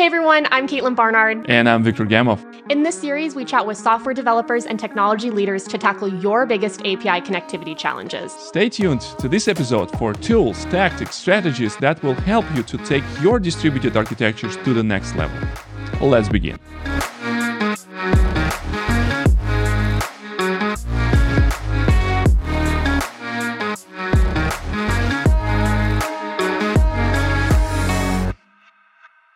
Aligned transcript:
Hey 0.00 0.06
everyone, 0.06 0.46
I'm 0.50 0.66
Caitlin 0.66 0.96
Barnard. 0.96 1.44
And 1.50 1.68
I'm 1.68 1.82
Viktor 1.82 2.06
Gamov. 2.06 2.42
In 2.70 2.84
this 2.84 2.98
series, 2.98 3.34
we 3.34 3.44
chat 3.44 3.66
with 3.66 3.76
software 3.76 4.14
developers 4.14 4.64
and 4.64 4.80
technology 4.80 5.30
leaders 5.30 5.64
to 5.64 5.76
tackle 5.76 6.08
your 6.08 6.46
biggest 6.46 6.80
API 6.80 7.20
connectivity 7.20 7.76
challenges. 7.76 8.32
Stay 8.32 8.70
tuned 8.70 9.02
to 9.18 9.28
this 9.28 9.46
episode 9.46 9.90
for 9.98 10.14
tools, 10.14 10.64
tactics, 10.64 11.16
strategies 11.16 11.76
that 11.76 12.02
will 12.02 12.14
help 12.14 12.46
you 12.54 12.62
to 12.62 12.78
take 12.78 13.04
your 13.20 13.38
distributed 13.38 13.94
architectures 13.94 14.56
to 14.64 14.72
the 14.72 14.82
next 14.82 15.16
level. 15.16 15.38
Let's 16.00 16.30
begin. 16.30 16.58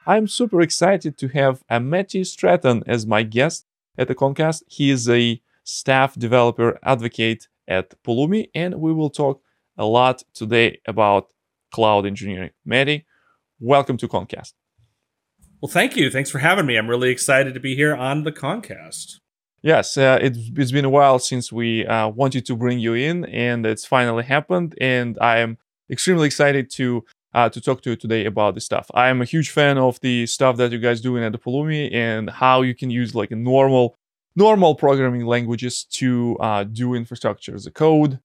I'm 0.07 0.29
super 0.29 0.61
excited 0.61 1.17
to 1.17 1.29
have 1.29 1.65
Matty 1.71 2.25
Stratton 2.25 2.83
as 2.87 3.07
my 3.07 3.23
guest 3.23 3.65
at 3.97 4.07
the 4.07 4.15
Kongcast. 4.15 4.63
He 4.67 4.91
is 4.91 5.09
a 5.09 5.41
staff 5.65 6.15
developer 6.15 6.79
advocate 6.83 7.49
at 7.67 7.95
Pulumi, 8.03 8.51
and 8.55 8.75
we 8.75 8.93
will 8.93 9.09
talk 9.09 9.41
a 9.79 9.87
lot 9.87 10.23
today 10.35 10.79
about 10.87 11.33
cloud 11.73 12.05
engineering. 12.05 12.51
Matty, 12.67 13.07
welcome 13.59 13.97
to 13.97 14.07
Kongcast. 14.07 14.53
Well, 15.63 15.71
thank 15.71 15.97
you. 15.97 16.11
Thanks 16.11 16.31
for 16.31 16.39
having 16.39 16.67
me. 16.67 16.77
I'm 16.77 16.91
really 16.91 17.09
excited 17.09 17.55
to 17.55 17.61
be 17.61 17.75
here 17.75 17.95
on 17.95 18.25
the 18.25 18.33
Kongcast. 18.33 19.21
Yes, 19.63 19.97
uh, 19.97 20.19
it's, 20.21 20.39
it's 20.55 20.73
been 20.73 20.85
a 20.85 20.91
while 20.91 21.19
since 21.19 21.51
we 21.51 21.87
uh, 21.87 22.09
wanted 22.09 22.45
to 22.45 22.57
bring 22.57 22.79
you 22.79 22.93
in, 22.93 23.25
and 23.25 23.65
it's 23.65 23.87
finally 23.87 24.25
happened. 24.25 24.75
And 24.79 25.17
I 25.19 25.39
am 25.39 25.57
extremely 25.89 26.27
excited 26.27 26.71
to 26.73 27.07
uh, 27.35 27.49
to 27.49 27.61
talk 27.61 27.83
to 27.83 27.91
you 27.91 27.97
today 27.97 28.25
about 28.25 28.55
this 28.55 28.65
stuff. 28.65 28.91
I 28.95 29.09
am 29.09 29.21
a 29.21 29.25
huge 29.25 29.51
fan 29.51 29.77
of 29.77 30.01
the 30.01 30.27
stuff 30.27 30.57
that 30.57 30.73
you 30.73 30.79
guys 30.79 31.01
doing 31.01 31.25
at 31.25 31.33
the 31.33 31.39
Pulumi 31.39 31.93
and 31.93 32.31
how 32.31 32.63
you 32.63 32.75
can 32.75 32.91
use 32.91 33.15
like 33.15 33.31
normal 33.31 33.97
normal 34.37 34.75
programming 34.75 35.27
languages 35.27 35.85
to 35.85 36.37
uh, 36.41 36.65
do 36.65 36.95
infrastructure 36.95 37.55
as 37.55 37.67
a 37.67 37.71
code, 37.71 38.19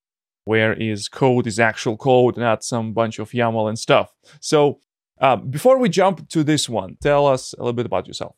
where 0.46 0.74
is 0.74 1.08
code 1.08 1.46
is 1.46 1.60
actual 1.60 1.98
code, 1.98 2.36
not 2.38 2.64
some 2.64 2.94
bunch 2.94 3.20
of 3.20 3.32
YAML 3.32 3.70
and 3.70 3.78
stuff. 3.78 4.12
So 4.40 4.80
uh, 5.22 5.36
before 5.36 5.78
we 5.78 5.90
jump 5.90 6.28
to 6.30 6.44
this 6.44 6.68
one, 6.68 6.98
tell 7.02 7.28
us 7.28 7.54
a 7.54 7.58
little 7.58 7.74
bit 7.74 7.86
about 7.86 8.08
yourself. 8.08 8.36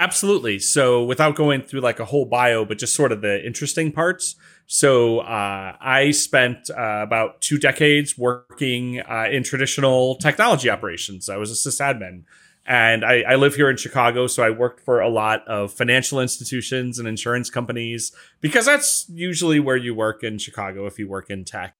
Absolutely. 0.00 0.58
So 0.58 1.04
without 1.04 1.36
going 1.36 1.62
through 1.62 1.80
like 1.80 2.00
a 2.00 2.04
whole 2.04 2.24
bio, 2.24 2.64
but 2.64 2.78
just 2.78 2.94
sort 2.94 3.12
of 3.12 3.20
the 3.20 3.44
interesting 3.46 3.92
parts. 3.92 4.34
So 4.66 5.20
uh, 5.20 5.76
I 5.80 6.10
spent 6.12 6.70
uh, 6.70 7.00
about 7.02 7.40
two 7.40 7.58
decades 7.58 8.16
working 8.16 9.00
uh, 9.00 9.26
in 9.30 9.42
traditional 9.42 10.16
technology 10.16 10.70
operations. 10.70 11.28
I 11.28 11.36
was 11.36 11.50
a 11.50 11.70
sysadmin. 11.70 12.24
And 12.64 13.04
I, 13.04 13.22
I, 13.22 13.34
live 13.34 13.56
here 13.56 13.68
in 13.68 13.76
Chicago, 13.76 14.28
so 14.28 14.44
I 14.44 14.50
worked 14.50 14.80
for 14.80 15.00
a 15.00 15.08
lot 15.08 15.46
of 15.48 15.72
financial 15.72 16.20
institutions 16.20 17.00
and 17.00 17.08
insurance 17.08 17.50
companies 17.50 18.12
because 18.40 18.66
that's 18.66 19.04
usually 19.08 19.58
where 19.58 19.76
you 19.76 19.96
work 19.96 20.22
in 20.22 20.38
Chicago 20.38 20.86
if 20.86 20.96
you 20.96 21.08
work 21.08 21.28
in 21.28 21.44
tech. 21.44 21.74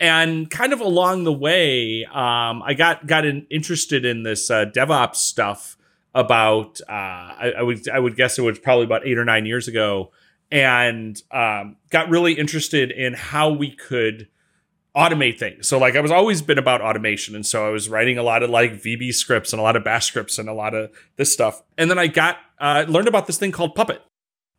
And 0.00 0.50
kind 0.50 0.72
of 0.72 0.80
along 0.80 1.22
the 1.22 1.32
way, 1.32 2.04
um, 2.06 2.62
I 2.64 2.74
got 2.76 3.06
got 3.06 3.24
in, 3.24 3.46
interested 3.48 4.04
in 4.04 4.24
this 4.24 4.50
uh, 4.50 4.64
DevOps 4.66 5.16
stuff 5.16 5.76
about 6.14 6.80
uh, 6.88 6.92
I, 6.92 7.52
I, 7.58 7.62
would 7.62 7.88
I 7.88 7.98
would 7.98 8.16
guess 8.16 8.38
it 8.38 8.42
was 8.42 8.58
probably 8.58 8.84
about 8.84 9.06
eight 9.06 9.18
or 9.18 9.24
nine 9.24 9.46
years 9.46 9.66
ago, 9.68 10.12
and 10.50 11.20
um, 11.30 11.76
got 11.90 12.08
really 12.08 12.34
interested 12.34 12.90
in 12.90 13.14
how 13.14 13.50
we 13.50 13.70
could 13.70 14.28
automate 14.96 15.38
things. 15.38 15.66
So 15.66 15.78
like 15.78 15.96
I 15.96 16.00
was 16.00 16.12
always 16.12 16.40
been 16.40 16.58
about 16.58 16.80
automation, 16.80 17.34
and 17.34 17.44
so 17.44 17.66
I 17.66 17.70
was 17.70 17.88
writing 17.88 18.16
a 18.16 18.22
lot 18.22 18.42
of 18.42 18.50
like 18.50 18.74
VB 18.74 19.12
scripts 19.12 19.52
and 19.52 19.60
a 19.60 19.62
lot 19.62 19.76
of 19.76 19.84
Bash 19.84 20.06
scripts 20.06 20.38
and 20.38 20.48
a 20.48 20.54
lot 20.54 20.74
of 20.74 20.90
this 21.16 21.32
stuff. 21.32 21.62
And 21.76 21.90
then 21.90 21.98
I 21.98 22.06
got 22.06 22.38
uh, 22.60 22.84
learned 22.88 23.08
about 23.08 23.26
this 23.26 23.38
thing 23.38 23.52
called 23.52 23.74
Puppet. 23.74 24.02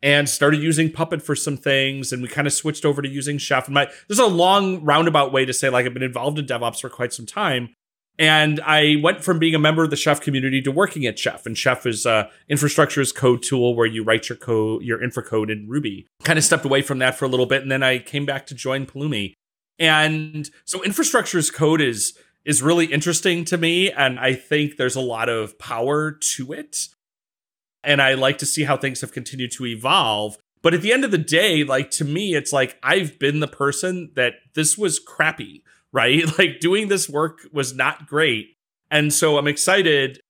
And 0.02 0.28
started 0.28 0.62
using 0.62 0.92
Puppet 0.92 1.22
for 1.22 1.34
some 1.34 1.56
things, 1.56 2.12
and 2.12 2.20
we 2.20 2.28
kind 2.28 2.46
of 2.46 2.52
switched 2.52 2.84
over 2.84 3.00
to 3.00 3.08
using 3.08 3.38
Chef. 3.38 3.64
And 3.64 3.74
my 3.74 3.88
there's 4.06 4.18
a 4.18 4.26
long 4.26 4.84
roundabout 4.84 5.32
way 5.32 5.46
to 5.46 5.54
say 5.54 5.70
like 5.70 5.86
I've 5.86 5.94
been 5.94 6.02
involved 6.02 6.38
in 6.38 6.44
DevOps 6.44 6.82
for 6.82 6.90
quite 6.90 7.14
some 7.14 7.24
time, 7.24 7.70
and 8.18 8.60
I 8.60 8.96
went 9.02 9.22
from 9.22 9.38
being 9.38 9.54
a 9.54 9.58
member 9.58 9.84
of 9.84 9.90
the 9.90 9.96
Chef 9.96 10.20
community 10.20 10.62
to 10.62 10.70
working 10.70 11.04
at 11.04 11.18
Chef. 11.18 11.44
And 11.44 11.56
Chef 11.56 11.84
is 11.84 12.06
uh, 12.06 12.28
infrastructure 12.48 13.00
as 13.00 13.12
code 13.12 13.42
tool 13.42 13.74
where 13.74 13.86
you 13.86 14.02
write 14.02 14.28
your 14.28 14.36
code, 14.36 14.82
your 14.82 15.02
infra 15.02 15.22
code 15.22 15.50
in 15.50 15.68
Ruby. 15.68 16.06
Kind 16.24 16.38
of 16.38 16.44
stepped 16.44 16.64
away 16.64 16.82
from 16.82 16.98
that 17.00 17.18
for 17.18 17.26
a 17.26 17.28
little 17.28 17.46
bit, 17.46 17.62
and 17.62 17.70
then 17.70 17.82
I 17.82 17.98
came 17.98 18.24
back 18.24 18.46
to 18.46 18.54
join 18.54 18.86
Pulumi. 18.86 19.34
And 19.78 20.48
so 20.64 20.82
infrastructure 20.82 21.38
as 21.38 21.50
code 21.50 21.80
is 21.80 22.18
is 22.44 22.62
really 22.62 22.86
interesting 22.86 23.44
to 23.44 23.58
me, 23.58 23.90
and 23.90 24.18
I 24.18 24.34
think 24.34 24.76
there's 24.76 24.96
a 24.96 25.00
lot 25.00 25.28
of 25.28 25.58
power 25.58 26.12
to 26.12 26.52
it. 26.52 26.88
And 27.82 28.00
I 28.00 28.14
like 28.14 28.38
to 28.38 28.46
see 28.46 28.64
how 28.64 28.76
things 28.76 29.00
have 29.00 29.12
continued 29.12 29.52
to 29.52 29.66
evolve. 29.66 30.38
But 30.62 30.74
at 30.74 30.80
the 30.80 30.92
end 30.92 31.04
of 31.04 31.10
the 31.10 31.18
day, 31.18 31.64
like 31.64 31.90
to 31.92 32.04
me, 32.04 32.34
it's 32.34 32.52
like 32.52 32.78
I've 32.82 33.18
been 33.18 33.40
the 33.40 33.46
person 33.46 34.10
that 34.14 34.34
this 34.54 34.78
was 34.78 34.98
crappy 34.98 35.62
right? 35.96 36.24
Like 36.38 36.60
doing 36.60 36.88
this 36.88 37.08
work 37.08 37.38
was 37.52 37.74
not 37.74 38.06
great. 38.06 38.56
And 38.90 39.12
so 39.12 39.38
I'm 39.38 39.48
excited 39.48 40.20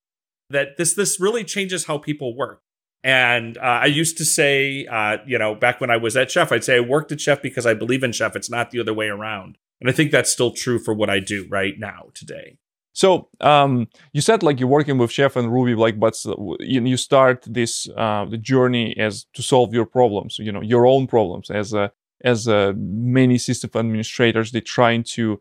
that 0.49 0.77
this 0.78 0.94
this 0.94 1.21
really 1.21 1.44
changes 1.44 1.87
how 1.87 1.99
people 1.99 2.37
work. 2.37 2.60
And 3.03 3.59
uh, 3.59 3.81
I 3.82 3.87
used 3.87 4.16
to 4.19 4.25
say, 4.25 4.87
uh, 4.87 5.19
you 5.27 5.38
know, 5.38 5.54
back 5.54 5.81
when 5.81 5.91
I 5.91 5.97
was 5.97 6.16
at 6.16 6.31
Chef, 6.31 6.50
I'd 6.53 6.65
say 6.65 6.77
I 6.77 6.81
worked 6.81 7.12
at 7.12 7.21
Chef 7.21 7.43
because 7.43 7.66
I 7.66 7.75
believe 7.75 8.03
in 8.03 8.12
Chef. 8.12 8.34
It's 8.37 8.50
not 8.50 8.71
the 8.71 8.81
other 8.81 8.94
way 8.94 9.09
around. 9.09 9.59
And 9.81 9.91
I 9.91 9.93
think 9.93 10.10
that's 10.10 10.31
still 10.31 10.53
true 10.53 10.78
for 10.78 10.94
what 10.94 11.10
I 11.10 11.19
do 11.21 11.47
right 11.50 11.75
now 11.78 12.10
today. 12.15 12.56
So 12.93 13.28
um, 13.41 13.88
you 14.12 14.22
said 14.22 14.43
like 14.43 14.59
you're 14.59 14.77
working 14.78 14.98
with 14.98 15.12
Chef 15.12 15.37
and 15.37 15.53
Ruby, 15.53 15.75
like, 15.75 16.00
but 16.00 16.15
you 16.60 16.97
start 16.97 17.44
this 17.47 17.88
uh, 17.97 18.25
the 18.25 18.38
journey 18.38 18.97
as 18.97 19.27
to 19.34 19.43
solve 19.43 19.75
your 19.75 19.87
problems, 19.87 20.38
you 20.38 20.53
know, 20.53 20.62
your 20.62 20.87
own 20.87 21.06
problems 21.06 21.50
as 21.50 21.72
a 21.75 21.91
as 22.25 22.48
many 22.48 23.38
system 23.38 23.71
administrators. 23.75 24.50
They're 24.50 24.72
trying 24.78 25.03
to 25.16 25.41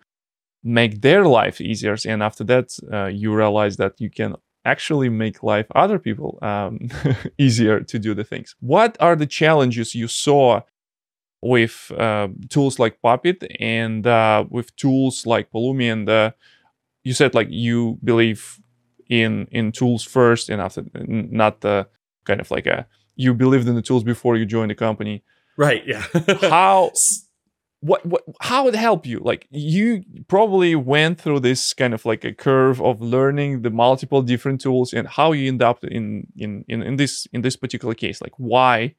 make 0.66 1.02
their 1.02 1.26
life 1.26 1.62
easier 1.62 1.96
and 2.08 2.24
after 2.24 2.44
that 2.44 2.76
uh, 2.92 3.06
you 3.06 3.32
realize 3.34 3.78
that 3.78 3.94
you 4.02 4.10
can 4.10 4.36
actually 4.66 5.10
make 5.10 5.44
life 5.44 5.68
other 5.76 6.00
people 6.00 6.40
um, 6.42 6.90
easier 7.38 7.80
to 7.82 8.00
do 8.00 8.14
the 8.16 8.24
things. 8.24 8.56
What 8.60 8.98
are 9.00 9.16
the 9.16 9.28
challenges 9.28 9.94
you 9.94 10.08
saw 10.08 10.62
with 11.42 11.92
uh, 11.98 12.30
tools 12.50 12.80
like 12.80 13.00
puppet 13.02 13.46
and 13.60 14.08
uh, 14.08 14.46
with 14.50 14.76
tools 14.76 15.28
like 15.28 15.52
Pulumi 15.52 15.92
and 15.94 16.10
uh, 16.10 16.32
you 17.04 17.14
said 17.14 17.36
like 17.36 17.48
you 17.52 18.00
believe 18.04 18.60
in 19.08 19.48
in 19.52 19.72
tools 19.72 20.04
first 20.04 20.50
and 20.50 20.60
after 20.60 20.84
not 20.96 21.62
the 21.62 21.88
kind 22.26 22.42
of 22.42 22.50
like 22.50 22.66
a 22.66 22.88
you 23.16 23.36
believed 23.36 23.68
in 23.68 23.76
the 23.76 23.82
tools 23.84 24.04
before 24.04 24.36
you 24.36 24.46
joined 24.46 24.72
the 24.72 24.76
company. 24.76 25.24
Right 25.56 25.84
yeah. 25.86 26.04
How 26.50 26.92
what, 27.86 28.04
what 28.06 28.24
how 28.42 28.68
it 28.68 28.76
help 28.76 29.06
you 29.06 29.20
like 29.20 29.48
you 29.52 30.04
probably 30.28 30.76
went 30.76 31.22
through 31.22 31.40
this 31.40 31.74
kind 31.74 31.94
of 31.94 32.04
like 32.04 32.24
a 32.24 32.34
curve 32.34 32.82
of 32.82 33.00
learning 33.00 33.62
the 33.62 33.70
multiple 33.70 34.24
different 34.24 34.60
tools 34.60 34.92
and 34.92 35.08
how 35.08 35.32
you 35.32 35.48
end 35.48 35.62
up 35.62 35.84
in 35.84 36.26
in 36.36 36.66
in, 36.68 36.82
in 36.82 36.96
this 36.96 37.28
in 37.32 37.42
this 37.42 37.56
particular 37.56 37.94
case 37.94 38.22
like 38.22 38.34
why 38.38 38.96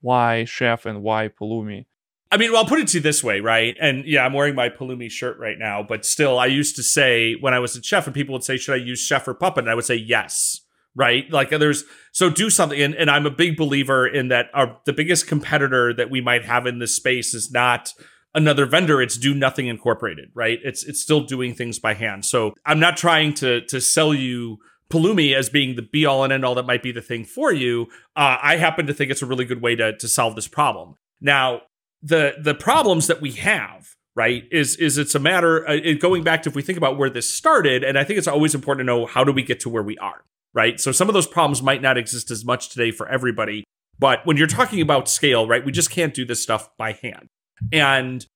why 0.00 0.44
chef 0.44 0.86
and 0.86 1.02
why 1.02 1.28
Pulumi 1.28 1.84
I 2.28 2.38
mean, 2.38 2.50
well, 2.50 2.62
I'll 2.62 2.68
put 2.68 2.80
it 2.80 2.88
to 2.88 2.98
you 2.98 3.02
this 3.02 3.22
way, 3.22 3.38
right? 3.38 3.76
And 3.80 4.04
yeah, 4.04 4.26
I'm 4.26 4.32
wearing 4.32 4.56
my 4.56 4.68
Pulumi 4.68 5.08
shirt 5.08 5.38
right 5.38 5.56
now, 5.56 5.84
but 5.84 6.04
still, 6.04 6.40
I 6.40 6.46
used 6.46 6.74
to 6.74 6.82
say 6.82 7.34
when 7.34 7.54
I 7.54 7.60
was 7.60 7.76
a 7.76 7.82
chef, 7.82 8.06
and 8.06 8.12
people 8.12 8.32
would 8.32 8.42
say, 8.42 8.56
"Should 8.56 8.74
I 8.74 8.78
use 8.78 8.98
chef 8.98 9.28
or 9.28 9.34
puppet?" 9.34 9.62
And 9.62 9.70
I 9.70 9.76
would 9.76 9.84
say, 9.84 9.94
"Yes." 9.94 10.62
Right? 10.98 11.30
Like 11.30 11.50
there's 11.50 11.84
so 12.12 12.30
do 12.30 12.48
something, 12.48 12.80
and, 12.80 12.94
and 12.94 13.10
I'm 13.10 13.26
a 13.26 13.30
big 13.30 13.56
believer 13.56 14.06
in 14.06 14.28
that. 14.28 14.46
Our 14.54 14.80
the 14.86 14.94
biggest 14.94 15.26
competitor 15.26 15.92
that 15.92 16.10
we 16.10 16.20
might 16.22 16.44
have 16.46 16.66
in 16.66 16.78
this 16.78 16.96
space 16.96 17.34
is 17.34 17.52
not 17.52 17.92
another 18.36 18.66
vendor 18.66 19.00
it's 19.00 19.16
do 19.16 19.34
nothing 19.34 19.66
incorporated 19.66 20.28
right 20.34 20.60
it's 20.62 20.84
it's 20.84 21.00
still 21.00 21.22
doing 21.22 21.54
things 21.54 21.78
by 21.78 21.94
hand 21.94 22.24
so 22.24 22.52
i'm 22.66 22.78
not 22.78 22.96
trying 22.96 23.32
to 23.32 23.62
to 23.62 23.80
sell 23.80 24.14
you 24.14 24.58
Pulumi 24.92 25.34
as 25.34 25.48
being 25.48 25.74
the 25.74 25.82
be 25.82 26.06
all 26.06 26.22
and 26.22 26.32
end 26.32 26.44
all 26.44 26.54
that 26.54 26.66
might 26.66 26.82
be 26.82 26.92
the 26.92 27.00
thing 27.00 27.24
for 27.24 27.50
you 27.50 27.86
uh, 28.14 28.36
i 28.42 28.56
happen 28.56 28.86
to 28.86 28.94
think 28.94 29.10
it's 29.10 29.22
a 29.22 29.26
really 29.26 29.46
good 29.46 29.62
way 29.62 29.74
to 29.74 29.96
to 29.96 30.06
solve 30.06 30.36
this 30.36 30.46
problem 30.46 30.94
now 31.20 31.62
the 32.02 32.34
the 32.40 32.54
problems 32.54 33.06
that 33.06 33.22
we 33.22 33.32
have 33.32 33.88
right 34.14 34.44
is 34.52 34.76
is 34.76 34.98
it's 34.98 35.14
a 35.14 35.18
matter 35.18 35.66
uh, 35.66 35.78
going 35.98 36.22
back 36.22 36.42
to 36.42 36.50
if 36.50 36.54
we 36.54 36.62
think 36.62 36.76
about 36.76 36.98
where 36.98 37.10
this 37.10 37.32
started 37.32 37.82
and 37.82 37.98
i 37.98 38.04
think 38.04 38.18
it's 38.18 38.28
always 38.28 38.54
important 38.54 38.86
to 38.86 38.92
know 38.92 39.06
how 39.06 39.24
do 39.24 39.32
we 39.32 39.42
get 39.42 39.58
to 39.58 39.70
where 39.70 39.82
we 39.82 39.96
are 39.96 40.22
right 40.56 40.80
so 40.80 40.90
some 40.90 41.08
of 41.08 41.14
those 41.14 41.28
problems 41.28 41.62
might 41.62 41.80
not 41.82 41.96
exist 41.96 42.30
as 42.32 42.44
much 42.44 42.68
today 42.70 42.90
for 42.90 43.06
everybody 43.08 43.62
but 43.98 44.26
when 44.26 44.36
you're 44.36 44.48
talking 44.48 44.80
about 44.80 45.08
scale 45.08 45.46
right 45.46 45.64
we 45.64 45.70
just 45.70 45.90
can't 45.90 46.14
do 46.14 46.24
this 46.24 46.42
stuff 46.42 46.68
by 46.76 46.92
hand 46.92 47.28
and 47.72 48.26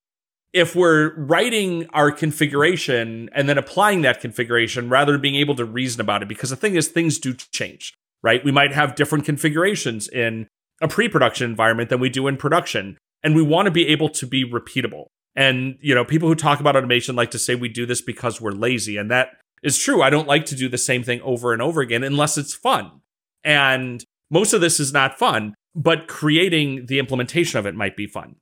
if 0.52 0.74
we're 0.74 1.14
writing 1.14 1.86
our 1.92 2.10
configuration 2.10 3.30
and 3.32 3.48
then 3.48 3.58
applying 3.58 4.02
that 4.02 4.20
configuration 4.20 4.88
rather 4.88 5.12
than 5.12 5.20
being 5.20 5.36
able 5.36 5.54
to 5.54 5.64
reason 5.64 6.00
about 6.00 6.22
it, 6.22 6.28
because 6.28 6.50
the 6.50 6.56
thing 6.56 6.74
is, 6.74 6.88
things 6.88 7.18
do 7.18 7.34
change, 7.34 7.94
right? 8.22 8.44
We 8.44 8.50
might 8.50 8.72
have 8.72 8.96
different 8.96 9.24
configurations 9.24 10.08
in 10.08 10.48
a 10.82 10.88
pre 10.88 11.08
production 11.08 11.48
environment 11.48 11.90
than 11.90 12.00
we 12.00 12.08
do 12.08 12.26
in 12.26 12.36
production. 12.36 12.98
And 13.22 13.34
we 13.34 13.42
want 13.42 13.66
to 13.66 13.70
be 13.70 13.86
able 13.88 14.08
to 14.08 14.26
be 14.26 14.50
repeatable. 14.50 15.06
And, 15.36 15.76
you 15.80 15.94
know, 15.94 16.04
people 16.04 16.28
who 16.28 16.34
talk 16.34 16.58
about 16.58 16.74
automation 16.74 17.14
like 17.14 17.30
to 17.32 17.38
say 17.38 17.54
we 17.54 17.68
do 17.68 17.86
this 17.86 18.00
because 18.00 18.40
we're 18.40 18.50
lazy. 18.50 18.96
And 18.96 19.10
that 19.10 19.36
is 19.62 19.78
true. 19.78 20.02
I 20.02 20.10
don't 20.10 20.28
like 20.28 20.46
to 20.46 20.56
do 20.56 20.68
the 20.68 20.78
same 20.78 21.02
thing 21.02 21.20
over 21.22 21.52
and 21.52 21.60
over 21.60 21.80
again 21.80 22.02
unless 22.02 22.38
it's 22.38 22.54
fun. 22.54 23.00
And 23.44 24.04
most 24.30 24.52
of 24.52 24.60
this 24.60 24.80
is 24.80 24.92
not 24.92 25.18
fun, 25.18 25.54
but 25.74 26.08
creating 26.08 26.86
the 26.86 26.98
implementation 26.98 27.58
of 27.58 27.66
it 27.66 27.74
might 27.74 27.96
be 27.96 28.06
fun. 28.06 28.36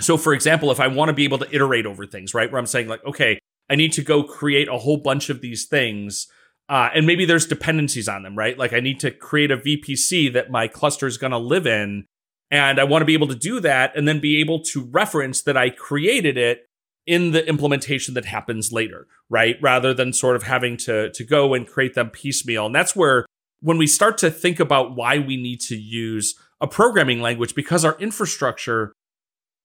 So, 0.00 0.16
for 0.16 0.32
example, 0.32 0.70
if 0.70 0.80
I 0.80 0.86
want 0.86 1.08
to 1.08 1.12
be 1.12 1.24
able 1.24 1.38
to 1.38 1.54
iterate 1.54 1.86
over 1.86 2.06
things, 2.06 2.34
right, 2.34 2.50
where 2.50 2.58
I'm 2.58 2.66
saying, 2.66 2.88
like, 2.88 3.04
okay, 3.04 3.38
I 3.68 3.74
need 3.74 3.92
to 3.94 4.02
go 4.02 4.22
create 4.22 4.68
a 4.68 4.78
whole 4.78 4.98
bunch 4.98 5.28
of 5.28 5.40
these 5.40 5.66
things. 5.66 6.26
Uh, 6.68 6.90
and 6.94 7.06
maybe 7.06 7.24
there's 7.24 7.46
dependencies 7.46 8.08
on 8.08 8.22
them, 8.22 8.36
right? 8.36 8.58
Like 8.58 8.72
I 8.72 8.80
need 8.80 9.00
to 9.00 9.10
create 9.10 9.50
a 9.50 9.56
VPC 9.56 10.32
that 10.34 10.50
my 10.50 10.68
cluster 10.68 11.06
is 11.06 11.18
going 11.18 11.30
to 11.30 11.38
live 11.38 11.66
in. 11.66 12.04
And 12.50 12.78
I 12.78 12.84
want 12.84 13.02
to 13.02 13.06
be 13.06 13.14
able 13.14 13.28
to 13.28 13.34
do 13.34 13.60
that 13.60 13.96
and 13.96 14.06
then 14.06 14.20
be 14.20 14.40
able 14.40 14.60
to 14.64 14.88
reference 14.90 15.42
that 15.42 15.56
I 15.56 15.70
created 15.70 16.38
it 16.38 16.67
in 17.08 17.30
the 17.30 17.48
implementation 17.48 18.12
that 18.12 18.26
happens 18.26 18.70
later, 18.70 19.06
right? 19.30 19.56
Rather 19.62 19.94
than 19.94 20.12
sort 20.12 20.36
of 20.36 20.42
having 20.42 20.76
to, 20.76 21.10
to 21.10 21.24
go 21.24 21.54
and 21.54 21.66
create 21.66 21.94
them 21.94 22.10
piecemeal. 22.10 22.66
And 22.66 22.74
that's 22.74 22.94
where 22.94 23.24
when 23.60 23.78
we 23.78 23.86
start 23.86 24.18
to 24.18 24.30
think 24.30 24.60
about 24.60 24.94
why 24.94 25.18
we 25.18 25.38
need 25.38 25.60
to 25.62 25.74
use 25.74 26.34
a 26.60 26.66
programming 26.66 27.22
language, 27.22 27.54
because 27.54 27.82
our 27.82 27.96
infrastructure 27.98 28.92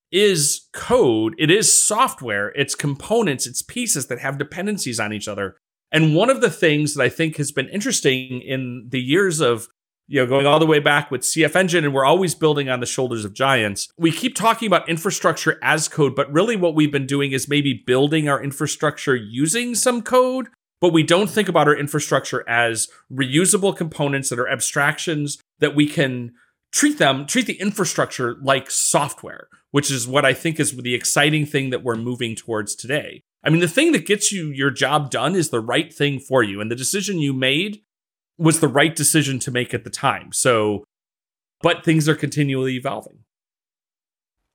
is 0.09 0.69
code, 0.71 1.35
it 1.37 1.51
is 1.51 1.85
software, 1.85 2.53
it's 2.55 2.75
components, 2.75 3.45
it's 3.45 3.61
pieces 3.61 4.07
that 4.07 4.19
have 4.19 4.37
dependencies 4.37 4.99
on 4.99 5.11
each 5.11 5.27
other. 5.27 5.57
And 5.91 6.15
one 6.15 6.29
of 6.29 6.39
the 6.39 6.49
things 6.49 6.93
that 6.93 7.03
I 7.03 7.09
think 7.09 7.35
has 7.35 7.51
been 7.51 7.67
interesting 7.67 8.39
in 8.41 8.87
the 8.87 9.01
years 9.01 9.41
of 9.41 9.67
you 10.13 10.19
know, 10.19 10.27
going 10.27 10.45
all 10.45 10.59
the 10.59 10.67
way 10.67 10.77
back 10.77 11.09
with 11.09 11.21
CFEngine, 11.21 11.85
and 11.85 11.91
we're 11.91 12.05
always 12.05 12.35
building 12.35 12.69
on 12.69 12.79
the 12.79 12.85
shoulders 12.85 13.25
of 13.25 13.33
giants. 13.33 13.89
We 13.97 14.11
keep 14.11 14.35
talking 14.35 14.67
about 14.67 14.87
infrastructure 14.87 15.57
as 15.63 15.87
code, 15.87 16.15
but 16.15 16.31
really 16.31 16.55
what 16.55 16.75
we've 16.75 16.91
been 16.91 17.07
doing 17.07 17.31
is 17.31 17.49
maybe 17.49 17.81
building 17.87 18.29
our 18.29 18.39
infrastructure 18.39 19.15
using 19.15 19.73
some 19.73 20.03
code, 20.03 20.49
but 20.79 20.93
we 20.93 21.01
don't 21.01 21.31
think 21.31 21.49
about 21.49 21.67
our 21.67 21.75
infrastructure 21.75 22.47
as 22.47 22.89
reusable 23.11 23.75
components 23.75 24.29
that 24.29 24.37
are 24.37 24.47
abstractions 24.47 25.39
that 25.57 25.73
we 25.73 25.87
can 25.87 26.33
treat 26.71 26.99
them, 26.99 27.25
treat 27.25 27.47
the 27.47 27.59
infrastructure 27.59 28.35
like 28.39 28.69
software, 28.69 29.47
which 29.71 29.89
is 29.89 30.07
what 30.07 30.25
I 30.25 30.35
think 30.35 30.59
is 30.59 30.77
the 30.77 30.93
exciting 30.93 31.47
thing 31.47 31.71
that 31.71 31.83
we're 31.83 31.95
moving 31.95 32.35
towards 32.35 32.75
today. 32.75 33.23
I 33.43 33.49
mean, 33.49 33.61
the 33.61 33.67
thing 33.67 33.93
that 33.93 34.05
gets 34.05 34.31
you 34.31 34.49
your 34.49 34.69
job 34.69 35.09
done 35.09 35.35
is 35.35 35.49
the 35.49 35.59
right 35.59 35.91
thing 35.91 36.19
for 36.19 36.43
you. 36.43 36.61
And 36.61 36.69
the 36.69 36.75
decision 36.75 37.17
you 37.17 37.33
made 37.33 37.81
was 38.37 38.59
the 38.59 38.67
right 38.67 38.95
decision 38.95 39.39
to 39.39 39.51
make 39.51 39.73
at 39.73 39.83
the 39.83 39.89
time. 39.89 40.31
So, 40.31 40.85
but 41.61 41.83
things 41.83 42.09
are 42.09 42.15
continually 42.15 42.75
evolving. 42.75 43.19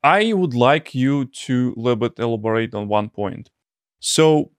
I 0.02 0.32
would 0.32 0.54
like 0.54 0.94
you 0.94 1.24
to 1.24 1.74
a 1.76 1.80
little 1.80 1.96
bit 1.96 2.18
elaborate 2.18 2.74
on 2.74 2.88
one 2.88 3.08
point. 3.08 3.50
So, 4.00 4.52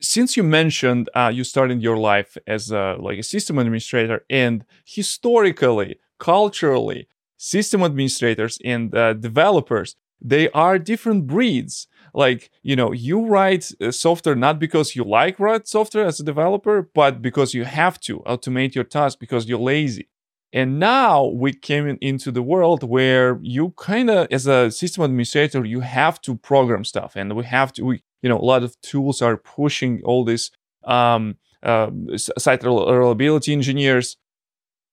since 0.00 0.36
you 0.36 0.42
mentioned 0.42 1.08
uh, 1.14 1.30
you 1.32 1.44
started 1.44 1.82
your 1.82 1.96
life 1.96 2.36
as 2.46 2.70
a, 2.70 2.96
like 2.98 3.18
a 3.18 3.22
system 3.22 3.58
administrator, 3.58 4.24
and 4.28 4.64
historically, 4.84 5.96
culturally, 6.18 7.08
system 7.36 7.82
administrators 7.82 8.58
and 8.64 8.94
uh, 8.94 9.12
developers 9.14 9.96
they 10.24 10.48
are 10.50 10.78
different 10.78 11.26
breeds 11.26 11.86
like 12.14 12.50
you 12.62 12.76
know 12.76 12.92
you 12.92 13.26
write 13.26 13.70
uh, 13.80 13.90
software 13.90 14.34
not 14.34 14.58
because 14.58 14.96
you 14.96 15.04
like 15.04 15.38
write 15.38 15.66
software 15.68 16.06
as 16.06 16.20
a 16.20 16.24
developer 16.24 16.88
but 16.94 17.20
because 17.20 17.52
you 17.52 17.64
have 17.64 18.00
to 18.00 18.20
automate 18.20 18.74
your 18.74 18.84
task 18.84 19.18
because 19.18 19.46
you're 19.48 19.58
lazy 19.58 20.08
and 20.52 20.78
now 20.78 21.24
we 21.24 21.52
came 21.52 21.88
in, 21.88 21.98
into 22.00 22.30
the 22.30 22.42
world 22.42 22.84
where 22.84 23.38
you 23.42 23.70
kind 23.76 24.08
of 24.08 24.28
as 24.30 24.46
a 24.46 24.70
system 24.70 25.02
administrator 25.02 25.64
you 25.64 25.80
have 25.80 26.20
to 26.20 26.36
program 26.36 26.84
stuff 26.84 27.16
and 27.16 27.34
we 27.34 27.44
have 27.44 27.72
to 27.72 27.84
we, 27.84 28.02
you 28.22 28.28
know 28.28 28.38
a 28.38 28.46
lot 28.52 28.62
of 28.62 28.80
tools 28.80 29.20
are 29.20 29.36
pushing 29.36 30.00
all 30.04 30.24
this 30.24 30.50
um, 30.84 31.36
uh, 31.62 31.90
site 32.16 32.62
reliability 32.62 33.52
engineers 33.52 34.16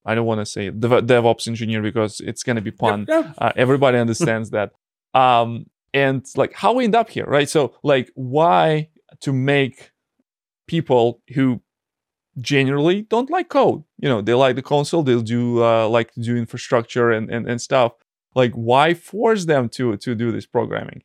I 0.06 0.16
don't 0.16 0.26
want 0.26 0.42
to 0.42 0.46
say 0.46 0.70
dev- 0.70 1.06
DevOps 1.06 1.48
engineer 1.48 1.82
because 1.82 2.20
it's 2.22 2.44
going 2.44 2.56
to 2.56 2.62
be 2.62 2.72
pun. 2.72 3.06
Uh, 3.38 3.52
everybody 3.56 3.98
understands 4.06 4.50
that. 4.52 4.72
Um, 5.14 5.68
and 5.94 6.26
like 6.36 6.54
how 6.54 6.74
we 6.74 6.84
end 6.84 6.96
up 6.96 7.10
here 7.10 7.26
right? 7.26 7.50
So 7.50 7.74
like 7.84 8.12
why 8.16 8.90
to 9.22 9.34
make 9.34 9.92
people 10.68 11.22
who 11.34 11.62
generally 12.40 13.02
don't 13.02 13.30
like 13.30 13.50
code 13.50 13.84
you 13.98 14.08
know 14.08 14.22
they 14.22 14.34
like 14.34 14.56
the 14.56 14.62
console 14.62 15.04
they'll 15.04 15.20
do 15.20 15.62
uh, 15.62 15.86
like 15.90 16.14
to 16.14 16.22
do 16.22 16.38
infrastructure 16.38 17.12
and, 17.12 17.30
and 17.30 17.48
and 17.48 17.62
stuff. 17.62 17.94
Like 18.36 18.54
why 18.54 18.94
force 18.94 19.46
them 19.46 19.70
to 19.70 19.98
to 19.98 20.16
do 20.16 20.32
this 20.32 20.46
programming? 20.46 21.04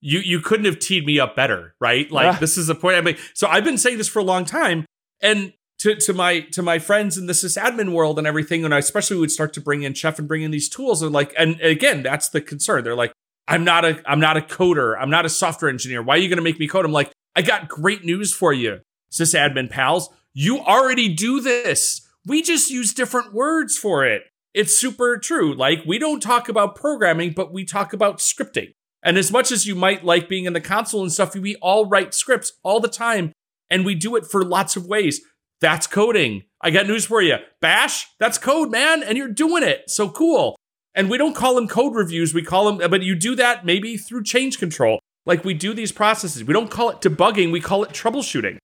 You 0.00 0.20
you 0.20 0.40
couldn't 0.40 0.66
have 0.66 0.78
teed 0.78 1.04
me 1.04 1.18
up 1.18 1.34
better 1.34 1.74
right? 1.80 2.10
Like 2.10 2.38
this 2.40 2.56
is 2.56 2.68
the 2.68 2.74
point 2.74 2.96
i 2.96 3.00
make. 3.00 3.18
So 3.34 3.48
i've 3.48 3.64
been 3.64 3.78
saying 3.78 3.98
this 3.98 4.08
for 4.08 4.20
a 4.20 4.24
long 4.24 4.44
time 4.44 4.86
and 5.20 5.52
to, 5.78 5.94
to 5.94 6.12
my 6.12 6.40
to 6.40 6.62
my 6.62 6.78
friends 6.78 7.16
in 7.16 7.26
the 7.26 7.32
sysadmin 7.32 7.92
world 7.92 8.18
and 8.18 8.26
everything, 8.26 8.64
and 8.64 8.74
I 8.74 8.78
especially 8.78 9.16
would 9.18 9.30
start 9.30 9.52
to 9.54 9.60
bring 9.60 9.82
in 9.82 9.94
Chef 9.94 10.18
and 10.18 10.26
bring 10.26 10.42
in 10.42 10.50
these 10.50 10.68
tools, 10.68 11.02
and 11.02 11.12
like, 11.12 11.32
and 11.38 11.60
again, 11.60 12.02
that's 12.02 12.28
the 12.28 12.40
concern. 12.40 12.84
They're 12.84 12.96
like, 12.96 13.12
I'm 13.48 13.64
not 13.64 13.84
a 13.84 14.02
I'm 14.08 14.20
not 14.20 14.36
a 14.36 14.42
coder. 14.42 14.94
I'm 15.00 15.10
not 15.10 15.24
a 15.24 15.30
software 15.30 15.70
engineer. 15.70 16.02
Why 16.02 16.14
are 16.14 16.18
you 16.18 16.28
going 16.28 16.36
to 16.36 16.42
make 16.42 16.60
me 16.60 16.68
code? 16.68 16.84
I'm 16.84 16.92
like, 16.92 17.10
I 17.34 17.42
got 17.42 17.68
great 17.68 18.04
news 18.04 18.32
for 18.32 18.52
you, 18.52 18.80
sysadmin 19.10 19.70
pals. 19.70 20.10
You 20.34 20.60
already 20.60 21.12
do 21.12 21.40
this. 21.40 22.06
We 22.26 22.42
just 22.42 22.70
use 22.70 22.92
different 22.92 23.32
words 23.32 23.76
for 23.78 24.04
it. 24.04 24.24
It's 24.52 24.76
super 24.76 25.16
true. 25.16 25.54
Like 25.54 25.80
we 25.86 25.98
don't 25.98 26.20
talk 26.20 26.48
about 26.48 26.76
programming, 26.76 27.32
but 27.32 27.52
we 27.52 27.64
talk 27.64 27.92
about 27.92 28.18
scripting. 28.18 28.74
And 29.02 29.16
as 29.16 29.32
much 29.32 29.50
as 29.50 29.66
you 29.66 29.74
might 29.74 30.04
like 30.04 30.28
being 30.28 30.44
in 30.44 30.52
the 30.52 30.60
console 30.60 31.02
and 31.02 31.12
stuff, 31.12 31.34
we 31.34 31.56
all 31.56 31.86
write 31.86 32.12
scripts 32.12 32.52
all 32.62 32.80
the 32.80 32.88
time, 32.88 33.32
and 33.70 33.84
we 33.84 33.94
do 33.94 34.16
it 34.16 34.26
for 34.26 34.44
lots 34.44 34.76
of 34.76 34.86
ways. 34.86 35.22
That's 35.60 35.86
coding. 35.86 36.42
I 36.60 36.70
got 36.70 36.86
news 36.86 37.06
for 37.06 37.22
you. 37.22 37.36
Bash, 37.60 38.08
that's 38.18 38.38
code, 38.38 38.70
man, 38.70 39.02
and 39.02 39.16
you're 39.16 39.28
doing 39.28 39.62
it. 39.62 39.88
So 39.88 40.10
cool. 40.10 40.56
And 40.98 41.08
we 41.08 41.16
don't 41.16 41.34
call 41.34 41.54
them 41.54 41.68
code 41.68 41.94
reviews. 41.94 42.34
We 42.34 42.42
call 42.42 42.72
them, 42.72 42.90
but 42.90 43.02
you 43.02 43.14
do 43.14 43.36
that 43.36 43.64
maybe 43.64 43.96
through 43.96 44.24
change 44.24 44.58
control. 44.58 44.98
Like 45.24 45.44
we 45.44 45.54
do 45.54 45.72
these 45.72 45.92
processes. 45.92 46.42
We 46.42 46.52
don't 46.52 46.70
call 46.70 46.90
it 46.90 47.00
debugging, 47.00 47.52
we 47.52 47.60
call 47.60 47.84
it 47.84 47.90
troubleshooting. 47.90 48.58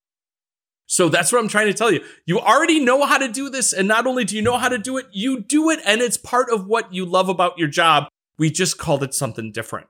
So 0.86 1.08
that's 1.08 1.32
what 1.32 1.38
I'm 1.38 1.48
trying 1.48 1.68
to 1.68 1.74
tell 1.74 1.92
you. 1.92 2.02
You 2.26 2.40
already 2.40 2.80
know 2.80 3.06
how 3.06 3.18
to 3.18 3.28
do 3.28 3.48
this. 3.48 3.72
And 3.72 3.86
not 3.86 4.06
only 4.06 4.24
do 4.24 4.34
you 4.36 4.42
know 4.42 4.58
how 4.58 4.68
to 4.68 4.78
do 4.78 4.98
it, 4.98 5.06
you 5.12 5.42
do 5.42 5.70
it. 5.70 5.78
And 5.86 6.00
it's 6.00 6.16
part 6.16 6.50
of 6.50 6.66
what 6.66 6.92
you 6.92 7.06
love 7.06 7.28
about 7.28 7.56
your 7.56 7.68
job. 7.68 8.08
We 8.36 8.50
just 8.50 8.78
called 8.78 9.02
it 9.02 9.14
something 9.14 9.52
different. 9.52 9.86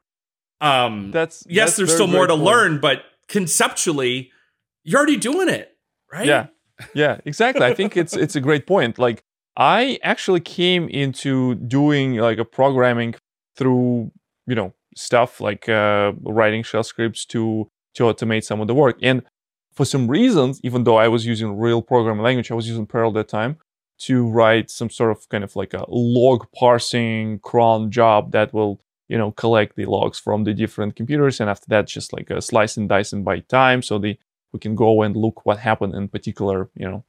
Um, 0.60 1.10
that's 1.10 1.44
yes, 1.48 1.70
that's 1.70 1.76
there's 1.78 1.94
still 1.94 2.06
more 2.06 2.26
to 2.26 2.34
point. 2.34 2.44
learn, 2.44 2.80
but 2.80 3.04
conceptually, 3.28 4.30
you're 4.82 4.98
already 4.98 5.16
doing 5.16 5.48
it, 5.48 5.76
right? 6.12 6.26
Yeah, 6.26 6.46
yeah, 6.92 7.20
exactly. 7.24 7.64
I 7.64 7.74
think 7.74 7.96
it's 7.96 8.14
it's 8.14 8.36
a 8.36 8.40
great 8.40 8.66
point. 8.66 8.98
Like 8.98 9.24
I 9.56 9.98
actually 10.02 10.40
came 10.40 10.88
into 10.88 11.54
doing 11.54 12.16
like 12.16 12.38
a 12.38 12.44
programming 12.44 13.14
through, 13.56 14.10
you 14.46 14.54
know, 14.54 14.74
stuff 14.96 15.40
like 15.40 15.68
uh, 15.68 16.12
writing 16.22 16.62
shell 16.62 16.82
scripts 16.82 17.24
to 17.26 17.68
to 17.94 18.04
automate 18.04 18.44
some 18.44 18.60
of 18.60 18.66
the 18.66 18.74
work. 18.74 18.98
And 19.02 19.22
for 19.72 19.84
some 19.84 20.08
reasons, 20.08 20.60
even 20.64 20.84
though 20.84 20.96
I 20.96 21.08
was 21.08 21.26
using 21.26 21.56
real 21.56 21.82
programming 21.82 22.24
language, 22.24 22.50
I 22.50 22.54
was 22.54 22.68
using 22.68 22.86
Perl 22.86 23.10
at 23.10 23.14
that 23.14 23.28
time 23.28 23.58
to 23.98 24.26
write 24.26 24.70
some 24.70 24.90
sort 24.90 25.12
of 25.12 25.28
kind 25.28 25.44
of 25.44 25.54
like 25.54 25.72
a 25.72 25.84
log 25.88 26.46
parsing 26.54 27.38
cron 27.40 27.90
job 27.90 28.32
that 28.32 28.52
will, 28.52 28.80
you 29.08 29.16
know, 29.16 29.30
collect 29.30 29.76
the 29.76 29.84
logs 29.86 30.18
from 30.18 30.42
the 30.44 30.52
different 30.52 30.96
computers. 30.96 31.40
And 31.40 31.48
after 31.48 31.66
that, 31.68 31.86
just 31.86 32.12
like 32.12 32.30
a 32.30 32.42
slice 32.42 32.76
and 32.76 32.88
dice 32.88 33.12
and 33.12 33.24
by 33.24 33.40
time. 33.40 33.82
So 33.82 33.98
the 33.98 34.18
we 34.52 34.60
can 34.60 34.76
go 34.76 35.02
and 35.02 35.16
look 35.16 35.44
what 35.46 35.58
happened 35.58 35.94
in 35.94 36.08
particular, 36.08 36.70
you 36.76 36.88
know, 36.88 37.04